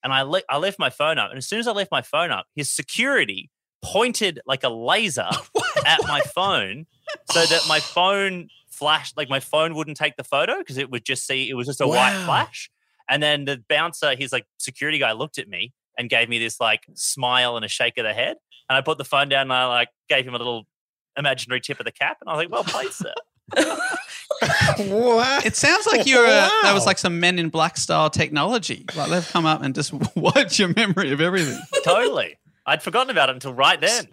[0.03, 1.29] And I, le- I left my phone up.
[1.31, 3.51] And as soon as I left my phone up, his security
[3.83, 5.29] pointed like a laser
[5.87, 6.87] at my phone
[7.31, 11.05] so that my phone flashed, like my phone wouldn't take the photo because it would
[11.05, 12.71] just see, it was just a white flash.
[13.09, 16.61] And then the bouncer, his like security guy looked at me and gave me this
[16.61, 18.37] like smile and a shake of the head.
[18.69, 20.65] And I put the phone down and I like gave him a little
[21.17, 22.17] imaginary tip of the cap.
[22.21, 23.13] And I was like, well played, sir.
[24.79, 26.27] It sounds like you're.
[26.27, 28.85] Uh, That was like some Men in Black style technology.
[28.97, 31.61] Like they've come up and just wiped your memory of everything.
[31.85, 32.37] totally.
[32.67, 34.09] I'd forgotten about it until right then.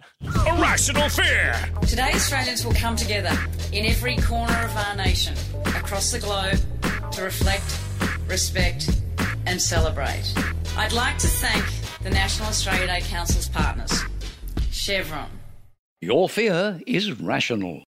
[0.46, 1.54] Irrational fear.
[1.82, 3.36] Today, Australians will come together
[3.72, 5.34] in every corner of our nation,
[5.64, 6.58] across the globe,
[7.12, 7.78] to reflect,
[8.28, 8.90] respect,
[9.46, 10.34] and celebrate.
[10.76, 11.64] I'd like to thank
[12.02, 14.02] the National Australia Day Council's partners,
[14.70, 15.30] Chevron.
[16.02, 17.84] Your fear is rational.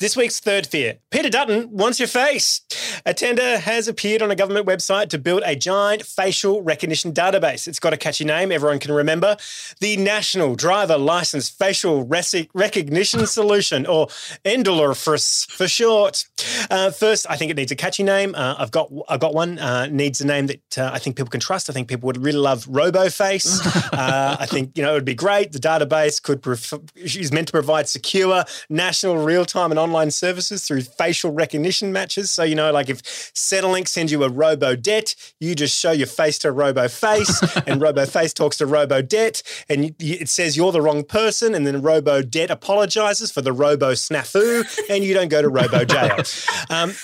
[0.00, 2.62] This week's third fear Peter Dutton wants your face.
[3.04, 7.68] A tender has appeared on a government website to build a giant facial recognition database.
[7.68, 9.36] It's got a catchy name everyone can remember
[9.80, 14.06] the National Driver License Facial Rec- Recognition Solution, or
[14.46, 16.24] NDLRFRS for short.
[16.70, 18.34] Uh, first, I think it needs a catchy name.
[18.34, 19.58] Uh, I've got I've got one.
[19.58, 21.68] Uh, needs a name that uh, I think people can trust.
[21.68, 23.92] I think people would really love RoboFace.
[23.92, 25.52] uh, I think you know it would be great.
[25.52, 30.66] The database could prov- is meant to provide secure national real time and online services
[30.66, 32.30] through facial recognition matches.
[32.30, 36.06] So you know, like if Centrelink sends you a Robo Debt, you just show your
[36.06, 40.28] face to robo face and robo face talks to Robo Debt, and you, you- it
[40.28, 45.02] says you're the wrong person, and then Robo Debt apologizes for the Robo snafu, and
[45.04, 46.18] you don't go to Robo Jail.
[46.70, 46.94] Um,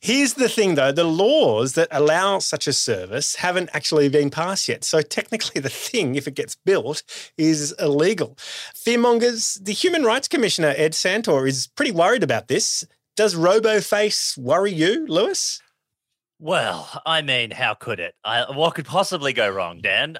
[0.00, 4.68] Here's the thing, though the laws that allow such a service haven't actually been passed
[4.68, 4.84] yet.
[4.84, 7.02] So, technically, the thing, if it gets built,
[7.36, 8.36] is illegal.
[8.74, 12.84] Fearmongers, the Human Rights Commissioner, Ed Santow, is pretty worried about this.
[13.16, 15.60] Does RoboFace worry you, Lewis?
[16.38, 18.14] Well, I mean, how could it?
[18.24, 20.18] I, what could possibly go wrong, Dan?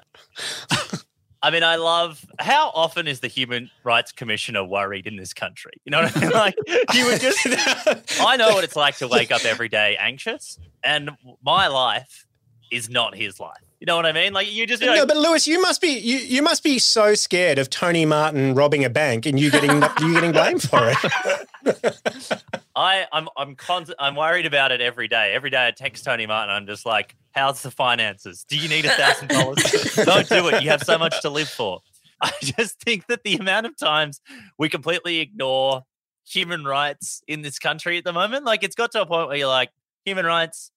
[1.43, 5.73] I mean, I love how often is the Human Rights Commissioner worried in this country?
[5.83, 6.29] You know what I mean?
[6.33, 6.55] Like,
[6.93, 7.37] you would just,
[8.21, 11.11] I know what it's like to wake up every day anxious, and
[11.43, 12.25] my life
[12.71, 13.61] is not his life.
[13.81, 14.31] You know what I mean?
[14.31, 17.59] Like, you just, no, but Lewis, you must be you, you must be so scared
[17.59, 21.47] of Tony Martin robbing a bank and you getting you getting blamed for it.
[22.75, 25.33] I, I'm I'm con- I'm worried about it every day.
[25.33, 26.53] Every day I text Tony Martin.
[26.53, 28.45] I'm just like, "How's the finances?
[28.47, 29.63] Do you need a thousand dollars?
[29.95, 30.63] Don't do it.
[30.63, 31.79] You have so much to live for."
[32.21, 34.21] I just think that the amount of times
[34.57, 35.83] we completely ignore
[36.25, 39.37] human rights in this country at the moment, like it's got to a point where
[39.37, 39.71] you're like,
[40.05, 40.71] human rights,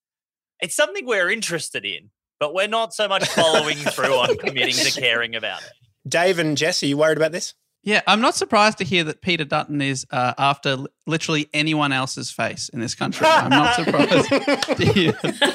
[0.60, 5.00] it's something we're interested in, but we're not so much following through on committing to
[5.00, 5.70] caring about it.
[6.08, 7.54] Dave and Jesse, you worried about this?
[7.86, 12.32] Yeah, I'm not surprised to hear that Peter Dutton is uh, after literally anyone else's
[12.32, 13.24] face in this country.
[13.28, 14.28] I'm not surprised.
[14.28, 15.12] to hear.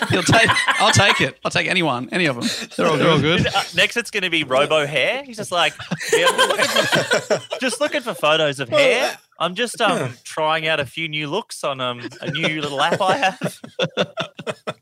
[0.10, 0.50] He'll take.
[0.80, 1.38] I'll take it.
[1.44, 2.48] I'll take anyone, any of them.
[2.78, 3.46] They're all, they're all good.
[3.48, 5.26] Uh, next, it's going to be Robo Hair.
[5.26, 5.74] He's just like,
[6.14, 9.18] yeah, looking for- just looking for photos of hair.
[9.38, 13.02] I'm just um trying out a few new looks on um a new little app
[13.02, 13.60] I have.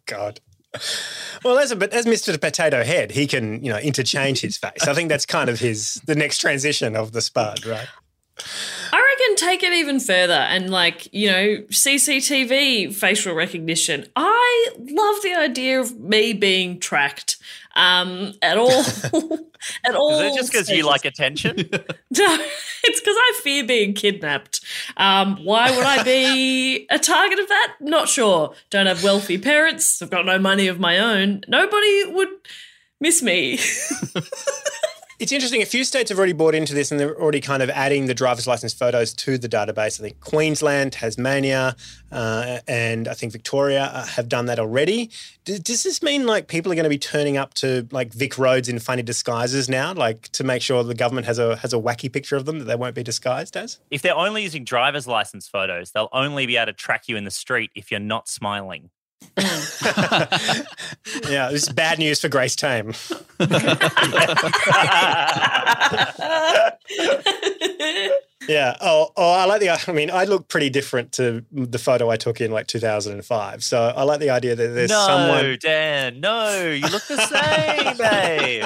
[0.05, 0.39] God.
[1.43, 2.39] Well, as a, as Mr.
[2.39, 4.87] Potato Head, he can you know interchange his face.
[4.87, 7.87] I think that's kind of his the next transition of the Spud, right?
[8.91, 14.07] I reckon take it even further and like, you know, CCTV facial recognition.
[14.15, 17.37] I love the idea of me being tracked
[17.75, 18.71] um at all
[19.85, 20.19] at all.
[20.19, 21.69] Is it just because you like attention?
[22.17, 22.37] No,
[22.83, 24.61] it's because I fear being kidnapped.
[24.97, 27.75] Um, why would I be a target of that?
[27.79, 28.55] Not sure.
[28.71, 30.01] Don't have wealthy parents.
[30.01, 31.41] I've got no money of my own.
[31.47, 32.29] Nobody would
[32.99, 33.59] miss me.
[35.19, 35.61] It's interesting.
[35.61, 38.13] A few states have already bought into this and they're already kind of adding the
[38.13, 39.99] driver's license photos to the database.
[39.99, 41.75] I think Queensland, Tasmania,
[42.09, 45.09] uh, and I think Victoria uh, have done that already.
[45.43, 48.69] Does this mean like people are going to be turning up to like Vic roads
[48.69, 52.11] in funny disguises now, like to make sure the government has a has a wacky
[52.11, 53.79] picture of them that they won't be disguised as?
[53.91, 57.25] if they're only using driver's license photos, they'll only be able to track you in
[57.25, 58.89] the street if you're not smiling.
[59.37, 60.65] Mm.
[61.29, 62.93] yeah, this is bad news for Grace Tame.
[68.47, 68.75] yeah.
[68.81, 69.69] Oh, oh, I like the.
[69.87, 73.63] I mean, I look pretty different to the photo I took in like 2005.
[73.63, 75.43] So I like the idea that there's no, someone.
[75.43, 78.65] No, Dan, no, you look the same, babe.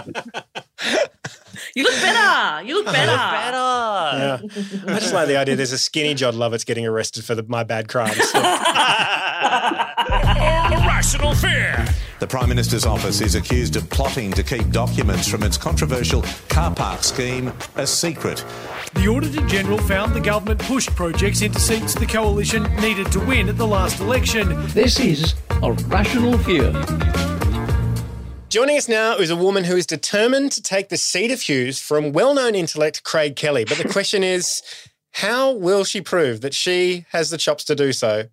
[1.75, 2.63] You look better.
[2.63, 3.11] You look better.
[3.11, 4.39] Yeah.
[4.87, 7.63] I just like the idea there's a skinny Jon Lovitz getting arrested for the, my
[7.63, 8.17] bad crimes.
[10.71, 11.85] Irrational fear.
[12.19, 16.73] The Prime Minister's office is accused of plotting to keep documents from its controversial car
[16.73, 18.45] park scheme a secret.
[18.93, 23.49] The Auditor General found the government pushed projects into seats the coalition needed to win
[23.49, 24.55] at the last election.
[24.67, 26.71] This is a rational fear.
[28.53, 31.79] Joining us now is a woman who is determined to take the seat of Hughes
[31.79, 33.65] from well known intellect Craig Kelly.
[33.65, 34.61] But the question is,
[35.13, 38.25] how will she prove that she has the chops to do so?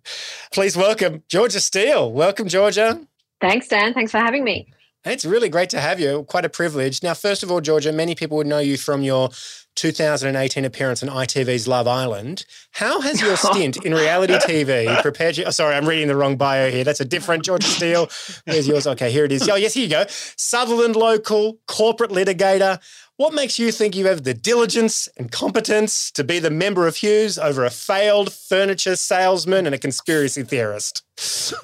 [0.51, 2.11] Please welcome Georgia Steele.
[2.11, 2.99] Welcome, Georgia.
[3.39, 3.93] Thanks, Dan.
[3.93, 4.67] Thanks for having me.
[5.03, 6.23] It's really great to have you.
[6.23, 7.01] Quite a privilege.
[7.01, 9.29] Now, first of all, Georgia, many people would know you from your
[9.75, 12.45] 2018 appearance on ITV's Love Island.
[12.71, 15.45] How has your stint in reality TV prepared you?
[15.45, 16.83] Oh, sorry, I'm reading the wrong bio here.
[16.83, 18.09] That's a different Georgia Steele.
[18.45, 18.85] Where's yours?
[18.85, 19.47] Okay, here it is.
[19.49, 20.05] Oh, yes, here you go.
[20.07, 22.79] Sutherland local, corporate litigator.
[23.17, 26.95] What makes you think you have the diligence and competence to be the member of
[26.95, 31.03] Hughes over a failed furniture salesman and a conspiracy theorist?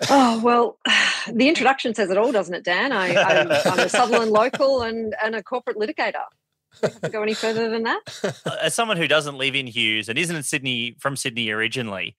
[0.10, 0.78] Oh, well,
[1.32, 2.92] the introduction says it all, doesn't it, Dan?
[2.92, 6.26] I, I'm, I'm a Sutherland local and, and a corporate litigator.
[7.12, 8.02] Go any further than that?
[8.62, 12.16] As someone who doesn't live in Hughes and isn't in Sydney from Sydney originally,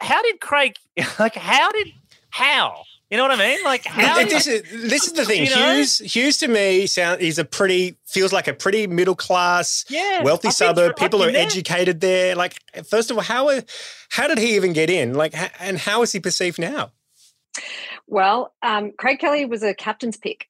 [0.00, 0.76] how did Craig?
[1.18, 1.88] Like, how did
[2.30, 2.84] how?
[3.10, 3.58] You know what I mean?
[3.64, 4.22] Like, how?
[4.24, 5.44] this is this is the thing.
[5.44, 5.74] You know?
[5.74, 10.22] Hughes Hughes to me sound he's a pretty feels like a pretty middle class, Yeah,
[10.22, 10.76] wealthy I've suburb.
[10.76, 11.42] through- I've People are there.
[11.44, 12.36] educated there.
[12.36, 12.54] Like,
[12.88, 13.50] first of all, how
[14.10, 15.14] how did he even get in?
[15.14, 16.92] Like, and how is he perceived now?
[18.06, 20.46] Well, um, Craig Kelly was a captain's pick,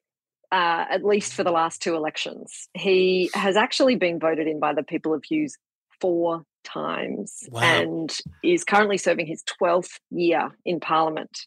[0.52, 2.68] uh, at least for the last two elections.
[2.74, 5.56] He has actually been voted in by the people of Hughes
[6.00, 7.62] four times Wow.
[7.62, 11.46] and is currently serving his 12th year in Parliament.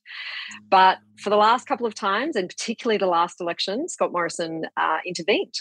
[0.69, 4.97] But for the last couple of times, and particularly the last election, Scott Morrison uh,
[5.05, 5.53] intervened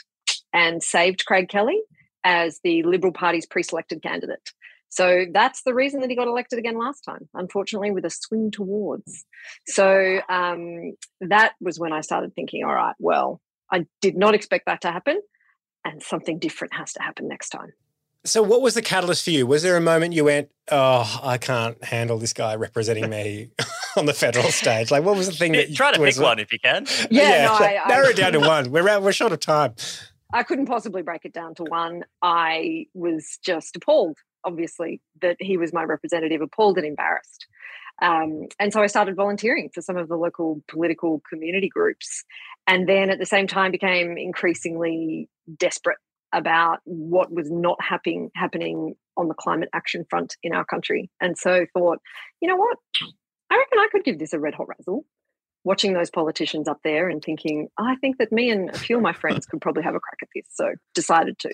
[0.53, 1.81] and saved Craig Kelly
[2.25, 4.51] as the Liberal Party's pre selected candidate.
[4.88, 8.51] So that's the reason that he got elected again last time, unfortunately, with a swing
[8.51, 9.25] towards.
[9.67, 13.41] So um, that was when I started thinking, all right, well,
[13.73, 15.19] I did not expect that to happen,
[15.83, 17.73] and something different has to happen next time.
[18.25, 19.47] So, what was the catalyst for you?
[19.47, 23.51] Was there a moment you went, "Oh, I can't handle this guy representing me
[23.97, 24.91] on the federal stage"?
[24.93, 26.87] Like, what was the thing that you Try to was pick one if you can.
[27.11, 28.71] Yeah, no, I- I- narrow it down to one.
[28.71, 29.75] We're out, we're short of time.
[30.33, 32.05] I couldn't possibly break it down to one.
[32.23, 37.47] I was just appalled, obviously, that he was my representative, appalled and embarrassed.
[38.01, 42.25] Um, and so I started volunteering for some of the local political community groups.
[42.67, 45.99] And then at the same time became increasingly desperate
[46.33, 51.11] about what was not happening happening on the climate action front in our country.
[51.21, 51.99] And so thought,
[52.40, 52.79] you know what?
[53.51, 55.05] I reckon I could give this a red hot razzle.
[55.64, 59.03] Watching those politicians up there and thinking, I think that me and a few of
[59.03, 60.47] my friends could probably have a crack at this.
[60.53, 61.51] So decided to.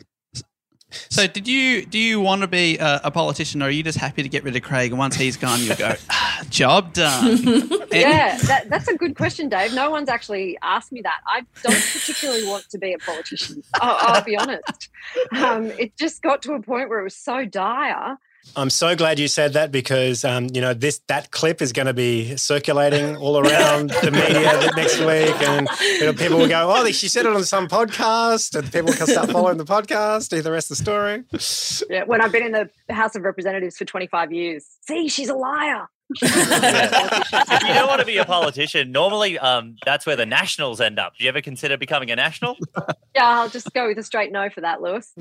[0.91, 3.99] So, did you do you want to be a, a politician, or are you just
[3.99, 4.91] happy to get rid of Craig?
[4.91, 7.39] And once he's gone, you go, ah, job done.
[7.93, 9.75] yeah, that, that's a good question, Dave.
[9.75, 11.21] No one's actually asked me that.
[11.27, 13.63] I don't particularly want to be a politician.
[13.75, 14.89] I'll, I'll be honest.
[15.37, 18.19] Um, it just got to a point where it was so dire.
[18.57, 21.87] I'm so glad you said that because um, you know this that clip is going
[21.87, 26.73] to be circulating all around the media next week, and you know, people will go,
[26.75, 30.43] "Oh, she said it on some podcast," and people can start following the podcast, hear
[30.43, 31.25] the rest of the story.
[31.91, 34.67] Yeah, when I've been in the House of Representatives for 25 years.
[34.87, 35.89] See, she's a liar.
[36.11, 40.99] If you don't want to be a politician, normally um, that's where the nationals end
[40.99, 41.17] up.
[41.17, 42.57] Do you ever consider becoming a national?
[43.15, 45.13] Yeah, I'll just go with a straight no for that, Lewis.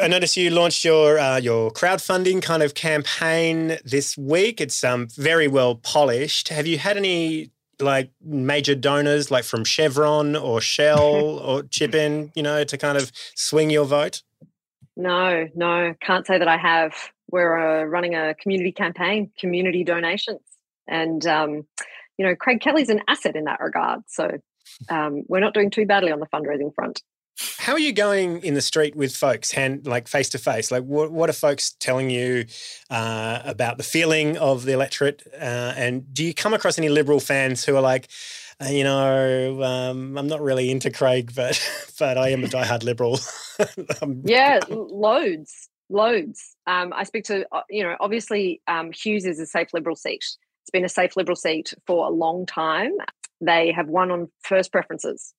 [0.00, 4.62] I noticed you launched your uh, your crowdfunding kind of campaign this week.
[4.62, 6.48] It's um very well polished.
[6.48, 12.32] Have you had any like major donors, like from Chevron or Shell, or chip in,
[12.34, 14.22] you know, to kind of swing your vote?
[14.96, 16.94] No, no, can't say that I have.
[17.34, 20.38] We're uh, running a community campaign, community donations,
[20.86, 21.66] and um,
[22.16, 24.02] you know, Craig Kelly's an asset in that regard.
[24.06, 24.38] So
[24.88, 27.02] um, we're not doing too badly on the fundraising front.
[27.58, 30.70] How are you going in the street with folks, hand like face to face?
[30.70, 32.44] Like, what what are folks telling you
[32.88, 35.24] uh, about the feeling of the electorate?
[35.34, 38.10] Uh, and do you come across any Liberal fans who are like,
[38.64, 41.60] uh, you know, um, I'm not really into Craig, but
[41.98, 43.18] but I am a diehard Liberal.
[44.02, 46.56] Um, Yeah, loads, loads.
[46.66, 50.24] Um, I speak to, uh, you know, obviously um, Hughes is a safe Liberal seat.
[50.62, 52.92] It's been a safe Liberal seat for a long time.
[53.40, 55.34] They have won on first preferences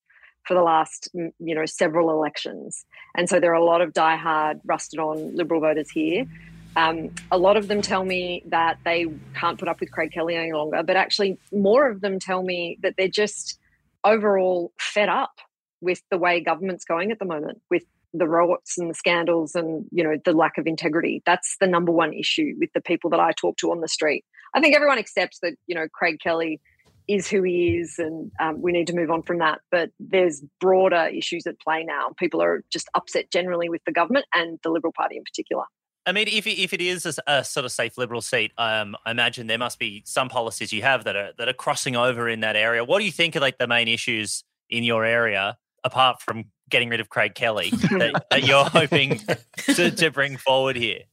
[0.45, 2.86] for the last you know several elections,
[3.17, 6.26] and so there are a lot of diehard, rusted on Liberal voters here.
[6.76, 10.36] Um, a lot of them tell me that they can't put up with Craig Kelly
[10.36, 13.57] any longer, but actually, more of them tell me that they're just
[14.03, 15.39] overall fed up
[15.82, 17.84] with the way government's going at the moment, with
[18.18, 21.22] the riots and the scandals and you know the lack of integrity.
[21.26, 24.26] That's the number one issue with the people that I talk to on the street.
[24.53, 26.61] I think everyone accepts that you know Craig Kelly
[27.07, 29.59] is who he is, and um, we need to move on from that.
[29.72, 32.09] But there's broader issues at play now.
[32.18, 35.63] People are just upset generally with the government and the Liberal Party in particular.
[36.05, 39.11] I mean, if if it is a, a sort of safe Liberal seat, um, I
[39.11, 42.41] imagine there must be some policies you have that are that are crossing over in
[42.41, 42.84] that area.
[42.84, 46.89] What do you think are like the main issues in your area, apart from getting
[46.89, 49.21] rid of Craig Kelly, that, that you're hoping
[49.75, 51.03] to, to bring forward here?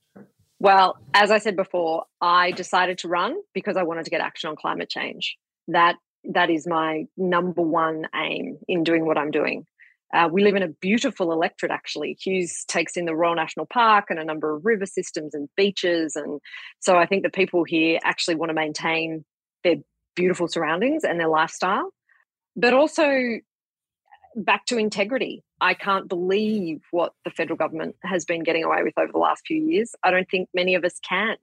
[0.58, 4.48] Well, as I said before, I decided to run because I wanted to get action
[4.48, 5.36] on climate change.
[5.68, 9.66] That that is my number one aim in doing what I'm doing.
[10.14, 12.16] Uh, we live in a beautiful electorate, actually.
[12.20, 16.14] Hughes takes in the Royal National Park and a number of river systems and beaches.
[16.16, 16.38] And
[16.80, 19.24] so I think that people here actually want to maintain
[19.64, 19.76] their
[20.14, 21.90] beautiful surroundings and their lifestyle.
[22.54, 23.38] But also,
[24.36, 25.42] back to integrity.
[25.60, 29.46] I can't believe what the federal government has been getting away with over the last
[29.46, 29.94] few years.
[30.02, 31.36] I don't think many of us can.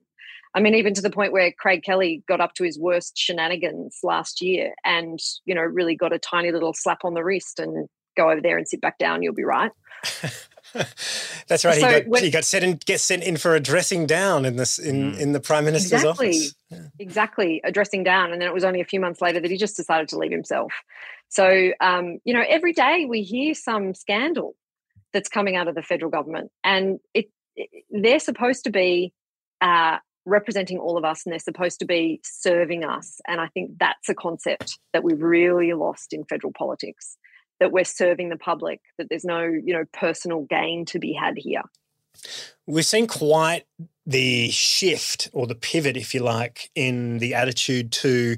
[0.54, 3.98] I mean, even to the point where Craig Kelly got up to his worst shenanigans
[4.02, 7.88] last year and, you know, really got a tiny little slap on the wrist and
[8.16, 9.70] go over there and sit back down, you'll be right.
[11.50, 11.80] That's right.
[11.80, 14.44] So he got when- he got sent in, get sent in for a dressing down
[14.44, 16.54] in this in, in the prime minister's exactly, office.
[17.00, 19.76] exactly, addressing down, and then it was only a few months later that he just
[19.76, 20.72] decided to leave himself.
[21.28, 24.54] So, um, you know, every day we hear some scandal
[25.12, 27.26] that's coming out of the federal government, and it,
[27.56, 29.12] it they're supposed to be
[29.60, 33.20] uh, representing all of us, and they're supposed to be serving us.
[33.26, 37.16] And I think that's a concept that we've really lost in federal politics.
[37.60, 41.36] That we're serving the public, that there's no, you know, personal gain to be had
[41.36, 41.62] here.
[42.66, 43.64] We've seen quite
[44.06, 48.36] the shift or the pivot, if you like, in the attitude to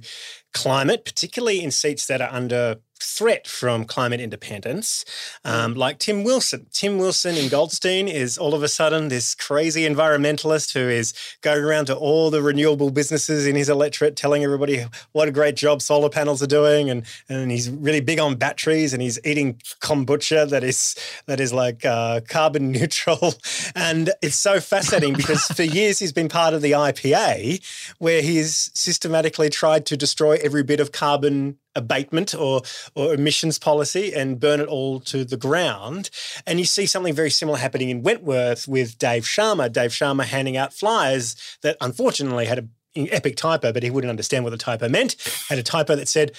[0.53, 5.05] climate, particularly in seats that are under threat from climate independents,
[5.45, 6.67] um, like Tim Wilson.
[6.73, 11.65] Tim Wilson in Goldstein is all of a sudden this crazy environmentalist who is going
[11.65, 15.83] around to all the renewable businesses in his electorate, telling everybody what a great job
[15.83, 20.49] solar panels are doing, and and he's really big on batteries, and he's eating kombucha
[20.49, 20.95] that is
[21.27, 23.35] that is like uh, carbon neutral,
[23.75, 28.71] and it's so fascinating because for years he's been part of the IPA, where he's
[28.75, 32.63] systematically tried to destroy every bit of carbon abatement or
[32.95, 36.11] or emissions policy and burn it all to the ground.
[36.47, 39.73] And you see something very similar happening in Wentworth with Dave Sharma.
[39.73, 42.71] Dave Sharma handing out flyers that unfortunately had an
[43.11, 45.17] epic typo, but he wouldn't understand what the typo meant.
[45.49, 46.33] Had a typo that said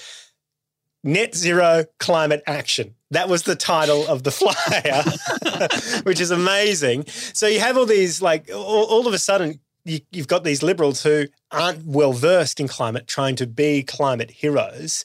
[1.02, 2.94] net zero climate action.
[3.10, 7.06] That was the title of the flyer, which is amazing.
[7.06, 10.62] So you have all these like all, all of a sudden you, you've got these
[10.62, 15.04] liberals who aren't well versed in climate trying to be climate heroes.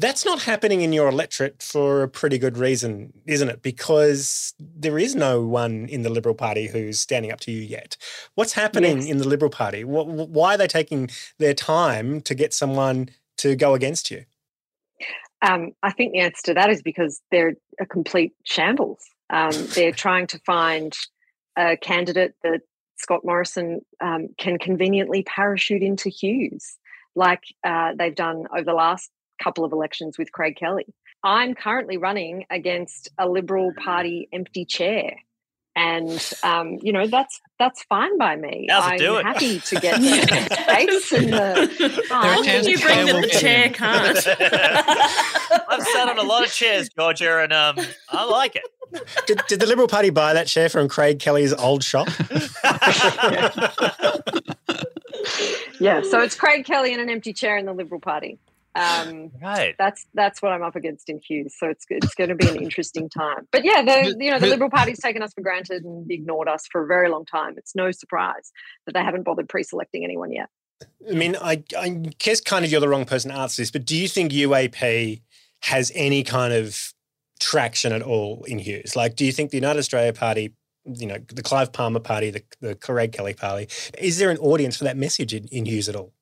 [0.00, 3.62] That's not happening in your electorate for a pretty good reason, isn't it?
[3.62, 7.96] Because there is no one in the Liberal Party who's standing up to you yet.
[8.36, 9.06] What's happening Yes.
[9.08, 9.82] in the Liberal Party?
[9.82, 14.24] Wh- wh- Why are they taking their time to get someone to go against you?
[15.42, 19.00] Um, I think the answer to that is because they're a complete shambles.
[19.30, 20.96] Um, they're trying to find
[21.56, 22.60] a candidate that
[22.98, 26.76] Scott Morrison um, can conveniently parachute into Hughes,
[27.16, 29.10] like uh, they've done over the last
[29.42, 30.86] couple of elections with Craig Kelly.
[31.24, 35.16] I'm currently running against a Liberal Party empty chair.
[35.76, 38.66] And um, you know that's that's fine by me.
[38.68, 39.24] How's I'm doing?
[39.24, 42.04] happy to get the space and the.
[42.08, 44.18] What did you bring that the chair can't?
[45.68, 47.78] I've sat on a lot of chairs, Georgia, and um,
[48.10, 48.64] I like it.
[49.26, 52.08] Did, did the Liberal Party buy that chair from Craig Kelly's old shop?
[55.78, 58.38] yeah, so it's Craig Kelly and an empty chair in the Liberal Party.
[58.74, 59.74] Um, right.
[59.78, 61.54] That's that's what I'm up against in Hughes.
[61.58, 63.48] So it's it's going to be an interesting time.
[63.50, 66.66] But yeah, the you know the Liberal Party's taken us for granted and ignored us
[66.70, 67.54] for a very long time.
[67.56, 68.52] It's no surprise
[68.86, 70.48] that they haven't bothered pre-selecting anyone yet.
[71.08, 71.88] I mean, I, I
[72.18, 75.22] guess kind of you're the wrong person to answer this, but do you think UAP
[75.62, 76.92] has any kind of
[77.40, 78.94] traction at all in Hughes?
[78.94, 80.54] Like, do you think the United Australia Party,
[80.84, 84.76] you know, the Clive Palmer Party, the, the Craig Kelly Party, is there an audience
[84.76, 86.12] for that message in, in Hughes at all?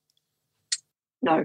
[1.22, 1.44] No.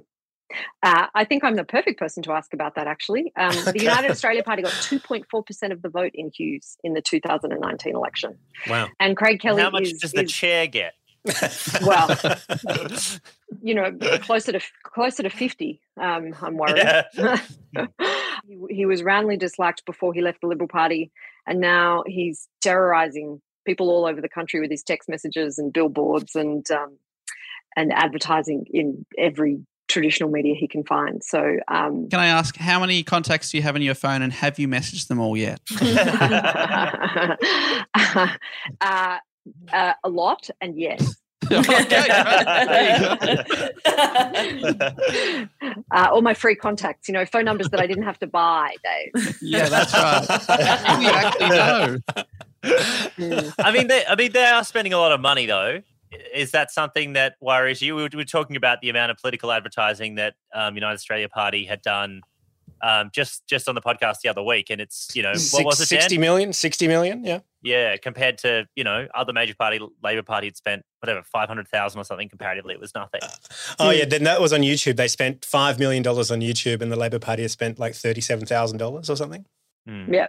[0.83, 3.31] Uh, I think I'm the perfect person to ask about that, actually.
[3.41, 7.95] Um, The United Australia Party got 2.4% of the vote in Hughes in the 2019
[7.95, 8.37] election.
[8.69, 8.89] Wow.
[8.99, 10.93] And Craig Kelly How much is, does the is- chair get?
[11.83, 12.09] well,
[13.61, 13.91] you know,
[14.21, 15.79] closer to closer to fifty.
[15.95, 16.83] Um, I'm worried.
[18.47, 21.11] he, he was roundly disliked before he left the Liberal Party,
[21.45, 26.35] and now he's terrorizing people all over the country with his text messages and billboards
[26.35, 26.97] and um,
[27.75, 29.59] and advertising in every
[29.91, 31.23] traditional media he can find.
[31.23, 34.31] So, um, Can I ask how many contacts do you have in your phone, and
[34.33, 35.61] have you messaged them all yet?
[38.81, 39.17] uh,
[39.73, 41.15] uh, a lot, and yes.
[41.51, 41.63] uh,
[45.91, 49.37] all my free contacts, you know, phone numbers that I didn't have to buy, Dave.
[49.41, 50.21] Yeah, that's right.
[51.01, 51.97] you actually know.
[53.59, 55.81] I mean, they, I mean, they are spending a lot of money, though.
[56.33, 57.95] Is that something that worries you?
[57.95, 61.29] We were, we were talking about the amount of political advertising that um, United Australia
[61.29, 62.21] Party had done
[62.83, 65.79] um, just just on the podcast the other week, and it's you know what was
[65.79, 65.89] it?
[65.89, 66.01] Dan?
[66.01, 66.53] 60 million?
[66.53, 67.23] 60 million?
[67.23, 67.39] Yeah.
[67.63, 71.67] Yeah, compared to you know other major party, Labor Party had spent whatever five hundred
[71.67, 72.27] thousand or something.
[72.27, 73.21] Comparatively, it was nothing.
[73.79, 74.95] Oh yeah, then that was on YouTube.
[74.95, 78.47] They spent five million dollars on YouTube, and the Labor Party has spent like thirty-seven
[78.47, 79.45] thousand dollars or something.
[79.85, 80.27] Yeah.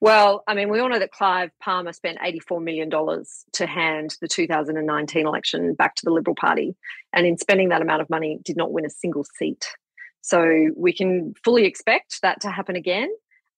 [0.00, 4.28] Well, I mean, we all know that Clive Palmer spent $84 million to hand the
[4.28, 6.74] 2019 election back to the Liberal Party.
[7.12, 9.66] And in spending that amount of money, did not win a single seat.
[10.20, 13.08] So we can fully expect that to happen again.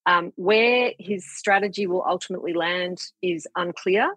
[0.06, 4.12] Um, where his strategy will ultimately land is unclear.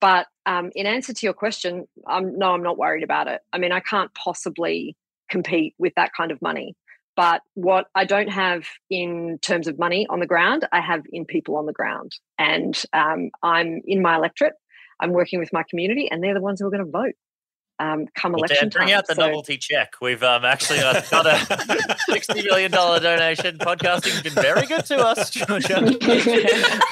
[0.00, 3.40] But um, in answer to your question, I'm, no, I'm not worried about it.
[3.52, 4.96] I mean, I can't possibly
[5.28, 6.76] compete with that kind of money.
[7.16, 11.24] But what I don't have in terms of money on the ground, I have in
[11.24, 12.12] people on the ground.
[12.38, 14.54] And um, I'm in my electorate.
[15.00, 17.14] I'm working with my community, and they're the ones who are going to vote
[17.80, 18.98] um, come Well, election Dan, bring time.
[18.98, 19.94] out the So- novelty check.
[20.00, 23.58] We've um, actually uh, got a sixty million dollar donation.
[23.58, 25.80] Podcasting's been very good to us, Georgia.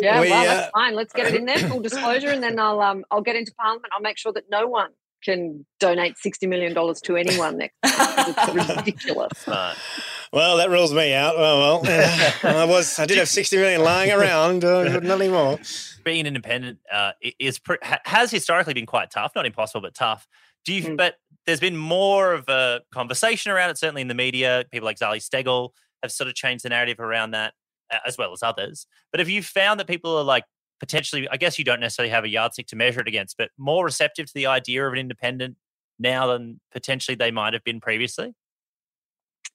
[0.00, 0.94] yeah, We, well, uh, that's fine.
[0.94, 3.92] Let's get it in there, full disclosure, and then I'll um, I'll get into Parliament.
[3.92, 4.90] I'll make sure that no one
[5.24, 7.74] can donate sixty million dollars to anyone next.
[7.84, 9.46] time, 'cause It's ridiculous.
[10.32, 11.34] Well, that rules me out.
[11.36, 15.58] Oh well, I was I did have sixty million lying around, uh, not anymore.
[16.04, 19.32] Being independent uh, is pre- has historically been quite tough.
[19.34, 20.26] Not impossible, but tough.
[20.64, 20.82] Do you?
[20.82, 20.96] Mm.
[20.96, 21.14] But
[21.46, 23.78] there's been more of a conversation around it.
[23.78, 25.70] Certainly in the media, people like Zali Steggall
[26.02, 27.54] have sort of changed the narrative around that,
[27.92, 28.86] uh, as well as others.
[29.12, 30.44] But have you found that people are like
[30.84, 31.26] potentially?
[31.30, 34.26] I guess you don't necessarily have a yardstick to measure it against, but more receptive
[34.26, 35.56] to the idea of an independent
[35.98, 38.34] now than potentially they might have been previously.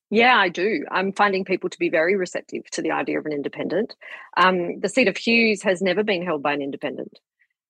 [0.09, 0.85] Yeah, I do.
[0.89, 3.95] I'm finding people to be very receptive to the idea of an independent.
[4.37, 7.19] Um, the seat of Hughes has never been held by an independent.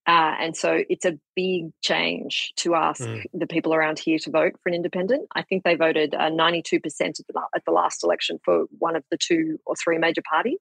[0.08, 3.24] Uh, and so it's a big change to ask Mm.
[3.34, 5.28] the people around here to vote for an independent.
[5.36, 9.04] I think they voted uh, 92% at the, at the last election for one of
[9.12, 10.60] the two or three major parties.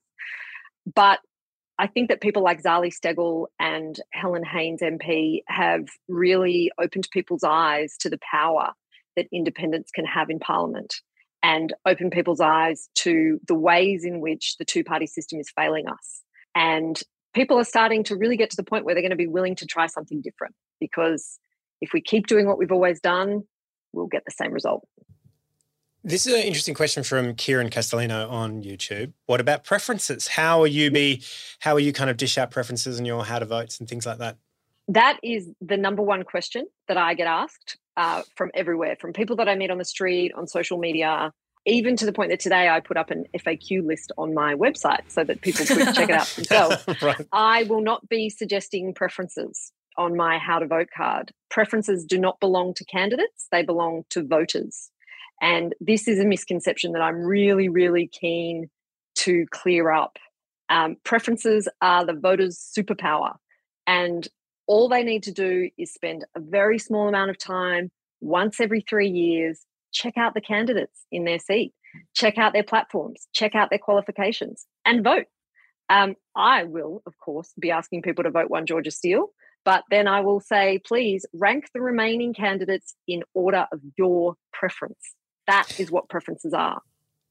[0.92, 1.20] But
[1.78, 7.44] I think that people like Zali Steggall and Helen Haines MP have really opened people's
[7.44, 8.72] eyes to the power
[9.16, 10.94] that independents can have in Parliament
[11.42, 15.86] and open people's eyes to the ways in which the two party system is failing
[15.88, 16.22] us.
[16.54, 17.00] And
[17.32, 19.54] people are starting to really get to the point where they're going to be willing
[19.56, 21.38] to try something different because
[21.80, 23.42] if we keep doing what we've always done,
[23.92, 24.86] we'll get the same result.
[26.04, 29.12] This is an interesting question from Kieran Castellino on YouTube.
[29.26, 30.28] What about preferences?
[30.28, 31.24] How are you be?
[31.58, 34.06] How are you kind of dish out preferences in your how to votes and things
[34.06, 34.36] like that?
[34.86, 39.36] That is the number one question that I get asked uh, from everywhere, from people
[39.36, 41.32] that I meet on the street, on social media,
[41.66, 45.02] even to the point that today I put up an FAQ list on my website
[45.08, 46.84] so that people could check it out themselves.
[47.02, 47.26] right.
[47.32, 51.32] I will not be suggesting preferences on my how to vote card.
[51.50, 54.90] Preferences do not belong to candidates, they belong to voters.
[55.40, 58.68] And this is a misconception that I'm really, really keen
[59.16, 60.16] to clear up.
[60.68, 63.34] Um, preferences are the voters' superpower.
[63.86, 64.28] And
[64.66, 68.80] all they need to do is spend a very small amount of time once every
[68.80, 71.72] three years, check out the candidates in their seat,
[72.14, 75.26] check out their platforms, check out their qualifications, and vote.
[75.88, 79.28] Um, I will, of course, be asking people to vote one Georgia Steele,
[79.64, 85.14] but then I will say, please rank the remaining candidates in order of your preference.
[85.48, 86.82] That is what preferences are.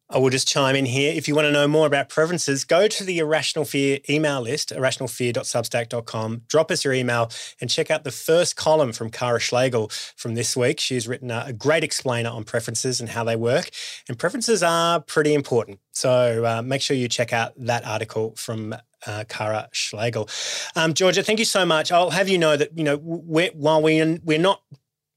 [0.10, 1.14] I will just chime in here.
[1.14, 4.42] If you want to know more about preferences, go to the A Rational Fear email
[4.42, 6.44] list, arationalfear.substack.com.
[6.48, 10.56] Drop us your email and check out the first column from Kara Schlegel from this
[10.56, 10.80] week.
[10.80, 13.70] She's written a, great explainer on preferences and how they work.
[14.08, 15.80] And preferences are pretty important.
[15.92, 20.30] So uh, make sure you check out that article from uh, Kara Schlegel.
[20.76, 21.92] Um, Georgia, thank you so much.
[21.92, 24.62] I'll have you know that, you know, we're, while we, we're not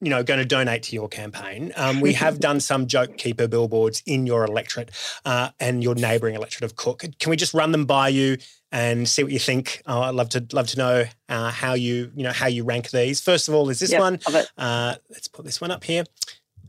[0.00, 1.72] you know, going to donate to your campaign.
[1.76, 4.90] Um, we have done some joke keeper billboards in your electorate
[5.24, 7.04] uh, and your neighbouring electorate of Cook.
[7.18, 8.38] Can we just run them by you
[8.72, 9.82] and see what you think.
[9.86, 12.90] Oh, I'd love to love to know uh, how you you know how you rank
[12.90, 13.20] these.
[13.20, 14.20] First of all, is this Yep, one?
[14.56, 16.04] Uh, let's put this one up here.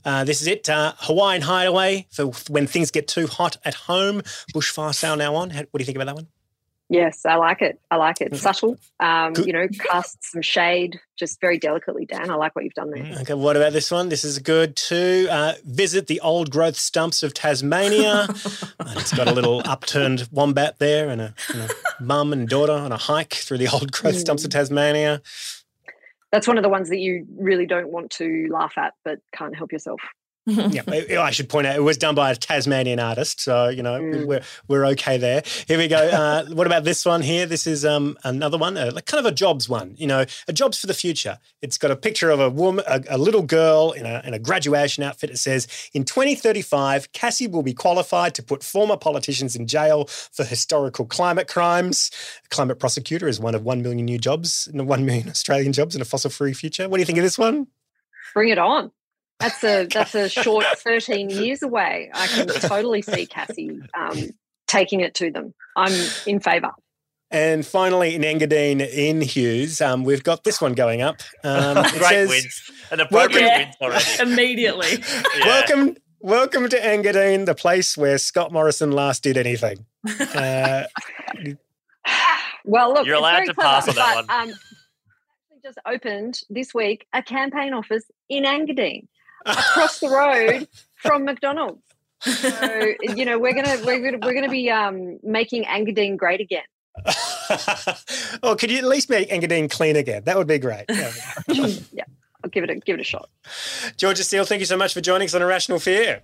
[0.04, 0.68] Uh, this is it.
[0.68, 4.22] Uh, Hawaiian Hideaway for when things get too hot at home.
[4.54, 5.52] Bushfire sale now on.
[5.52, 6.28] How, what do you think about that one?
[6.92, 7.80] Yes, I like it.
[7.90, 8.36] I like it.
[8.36, 12.30] Subtle, um, you know, casts some shade just very delicately, Dan.
[12.30, 13.16] I like what you've done there.
[13.22, 14.10] Okay, what about this one?
[14.10, 15.30] This is good too.
[15.32, 18.28] Uh, visit the old growth stumps of Tasmania.
[18.80, 22.74] And it's got a little upturned wombat there and a, and a mum and daughter
[22.74, 25.22] on a hike through the old growth stumps of Tasmania.
[26.32, 29.56] That's one of the ones that you really don't want to laugh at, but can't
[29.56, 30.02] help yourself.
[30.46, 33.84] Yeah, I I should point out it was done by a Tasmanian artist, so you
[33.84, 35.44] know we're we're okay there.
[35.68, 36.10] Here we go.
[36.22, 37.46] Uh, what about this one here?
[37.46, 39.96] This is um, another one, uh, like kind of a jobs one.
[39.98, 41.40] You know, a jobs for the future.
[41.62, 44.40] It's got a picture of a woman, a, a little girl in a, in a
[44.40, 45.30] graduation outfit.
[45.30, 50.44] It says, "In 2035, Cassie will be qualified to put former politicians in jail for
[50.44, 52.12] historical climate crimes.
[52.46, 56.02] A Climate prosecutor is one of one million new jobs, one million Australian jobs in
[56.02, 56.88] a fossil-free future.
[56.88, 57.68] What do you think of this one?
[58.34, 58.92] Bring it on.
[59.42, 62.10] That's a that's a short 13 years away.
[62.14, 64.30] I can totally see Cassie um,
[64.68, 65.54] taking it to them.
[65.76, 65.92] I'm
[66.26, 66.72] in favour.
[67.34, 71.22] And finally, in Engadine, in Hughes, um, we've got this one going up.
[71.46, 72.72] Um, it Great says, wins.
[72.92, 74.32] An appropriate Welcome- wins already.
[74.34, 75.04] Immediately.
[75.40, 79.86] Welcome, welcome to Engadine, the place where Scott Morrison last did anything.
[80.36, 80.84] Uh,
[82.66, 84.54] Well, look, You're allowed very to clever, pass on that but, Um,
[85.64, 89.08] just opened this week a campaign office in Engadine,
[89.46, 91.82] across the road from McDonald's.
[92.22, 96.64] So you know we're gonna we're gonna we're gonna be um, making Engadine great again.
[98.44, 100.24] oh, could you at least make Engadine clean again?
[100.26, 100.86] That would be great.
[100.90, 101.12] Yeah.
[101.48, 102.04] yeah,
[102.44, 103.30] I'll give it a give it a shot.
[103.98, 106.22] Georgia Steele, thank you so much for joining us on A Rational Fear.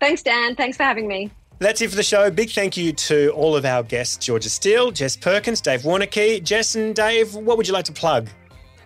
[0.00, 0.54] Thanks, Dan.
[0.54, 1.30] Thanks for having me.
[1.58, 2.28] That's it for the show.
[2.28, 6.42] Big thank you to all of our guests Georgia Steele, Jess Perkins, Dave Warneke.
[6.42, 8.28] Jess and Dave, what would you like to plug?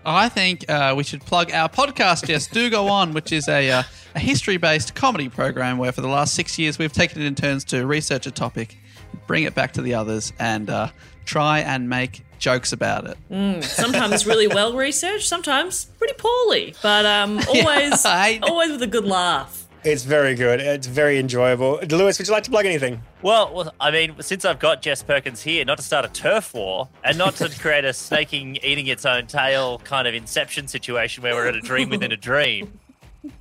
[0.06, 3.70] I think uh, we should plug our podcast, Yes, Do Go On, which is a,
[3.70, 3.82] uh,
[4.14, 7.34] a history based comedy program where for the last six years we've taken it in
[7.34, 8.78] turns to research a topic,
[9.26, 10.90] bring it back to the others, and uh,
[11.24, 13.18] try and make jokes about it.
[13.30, 18.06] Mm, sometimes really well researched, sometimes pretty poorly, but um, always
[18.42, 19.65] always with a good laugh.
[19.86, 20.58] It's very good.
[20.58, 21.78] It's very enjoyable.
[21.88, 23.02] Lewis, would you like to plug anything?
[23.22, 26.54] Well, well, I mean, since I've got Jess Perkins here, not to start a turf
[26.54, 31.22] war and not to create a snaking eating its own tail kind of inception situation
[31.22, 32.80] where we're at a dream within a dream.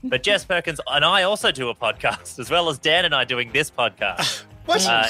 [0.03, 3.23] But Jess Perkins and I also do a podcast, as well as Dan and I
[3.23, 4.43] doing this podcast.
[4.65, 4.83] What?
[4.83, 5.07] Uh,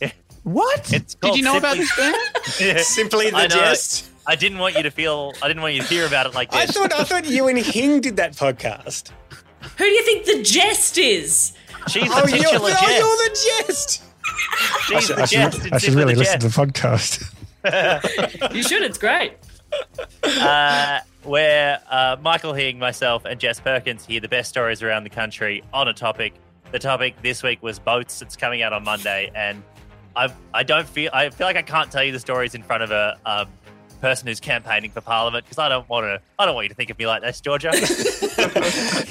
[0.00, 0.92] it's, what?
[0.92, 2.14] It's Did you know called about this, Dan?
[2.58, 2.82] Yeah.
[2.82, 3.54] Simply the I know.
[3.54, 4.10] Jest?
[4.26, 5.32] I didn't want you to feel.
[5.40, 6.60] I didn't want you to hear about it like this.
[6.60, 9.12] I thought I thought you and Hing did that podcast.
[9.78, 11.52] Who do you think the jest is?
[11.88, 12.98] She's oh, the you're, titular oh, jest.
[12.98, 14.02] you're the jest.
[14.86, 15.66] She's the jest.
[15.66, 17.34] in I should really the listen to the podcast.
[18.54, 18.82] You should.
[18.82, 19.34] It's great.
[20.24, 25.10] uh, where uh, Michael Hing, myself, and Jess Perkins hear the best stories around the
[25.10, 26.32] country on a topic.
[26.72, 28.22] The topic this week was boats.
[28.22, 29.62] It's coming out on Monday, and
[30.16, 32.82] I I don't feel I feel like I can't tell you the stories in front
[32.82, 33.48] of a um,
[34.00, 36.20] person who's campaigning for Parliament because I don't want to.
[36.38, 37.70] I don't want you to think of me like this, Georgia.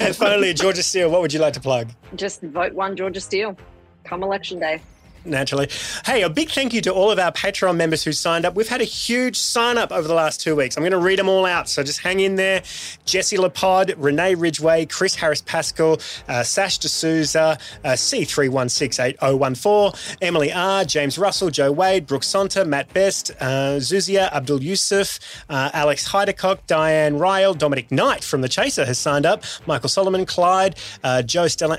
[0.00, 1.90] And finally, Georgia Steele, what would you like to plug?
[2.16, 3.56] Just vote one Georgia Steele
[4.04, 4.80] come election day.
[5.24, 5.68] Naturally.
[6.06, 8.54] Hey, a big thank you to all of our Patreon members who signed up.
[8.54, 10.76] We've had a huge sign up over the last two weeks.
[10.76, 12.62] I'm going to read them all out, so just hang in there.
[13.04, 21.18] Jesse Lapod, Renee Ridgway, Chris Harris Pascal, uh, Sash D'Souza, uh, C31680014, Emily R, James
[21.18, 25.18] Russell, Joe Wade, Brooke Sonta, Matt Best, uh, Zuzia Abdul Yusuf,
[25.50, 30.24] uh, Alex Heidecock, Diane Ryle, Dominic Knight from The Chaser has signed up, Michael Solomon,
[30.24, 31.76] Clyde, uh, Joe Stil-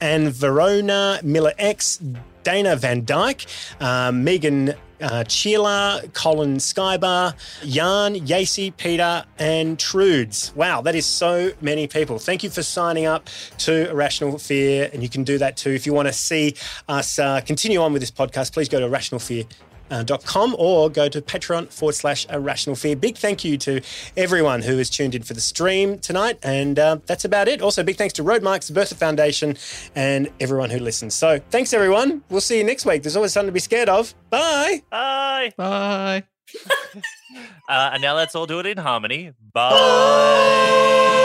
[0.00, 1.95] and Verona Miller X,
[2.42, 3.46] Dana Van Dyke,
[3.80, 7.34] um, Megan uh, Sheila, Colin Skybar,
[7.66, 10.54] Jan, Yacy, Peter, and Trudes.
[10.54, 12.18] Wow, that is so many people.
[12.18, 13.28] Thank you for signing up
[13.58, 15.70] to A Rational Fear, and you can do that too.
[15.70, 16.54] If you want to see
[16.88, 19.44] us uh, continue on with this podcast, please go to A Rational Fear.
[19.44, 22.96] Uh, dot com or go to patreon forward slash a rational fear.
[22.96, 23.80] Big thank you to
[24.16, 26.38] everyone who has tuned in for the stream tonight.
[26.42, 27.62] And uh, that's about it.
[27.62, 29.56] Also, big thanks to Roadmarks, the Bertha Foundation,
[29.94, 31.14] and everyone who listens.
[31.14, 32.22] So thanks, everyone.
[32.28, 33.02] We'll see you next week.
[33.02, 34.14] There's always something to be scared of.
[34.30, 34.82] Bye.
[34.90, 35.52] Bye.
[35.56, 36.24] Bye.
[37.68, 39.32] Uh, and now let's all do it in harmony.
[39.52, 41.24] Bye.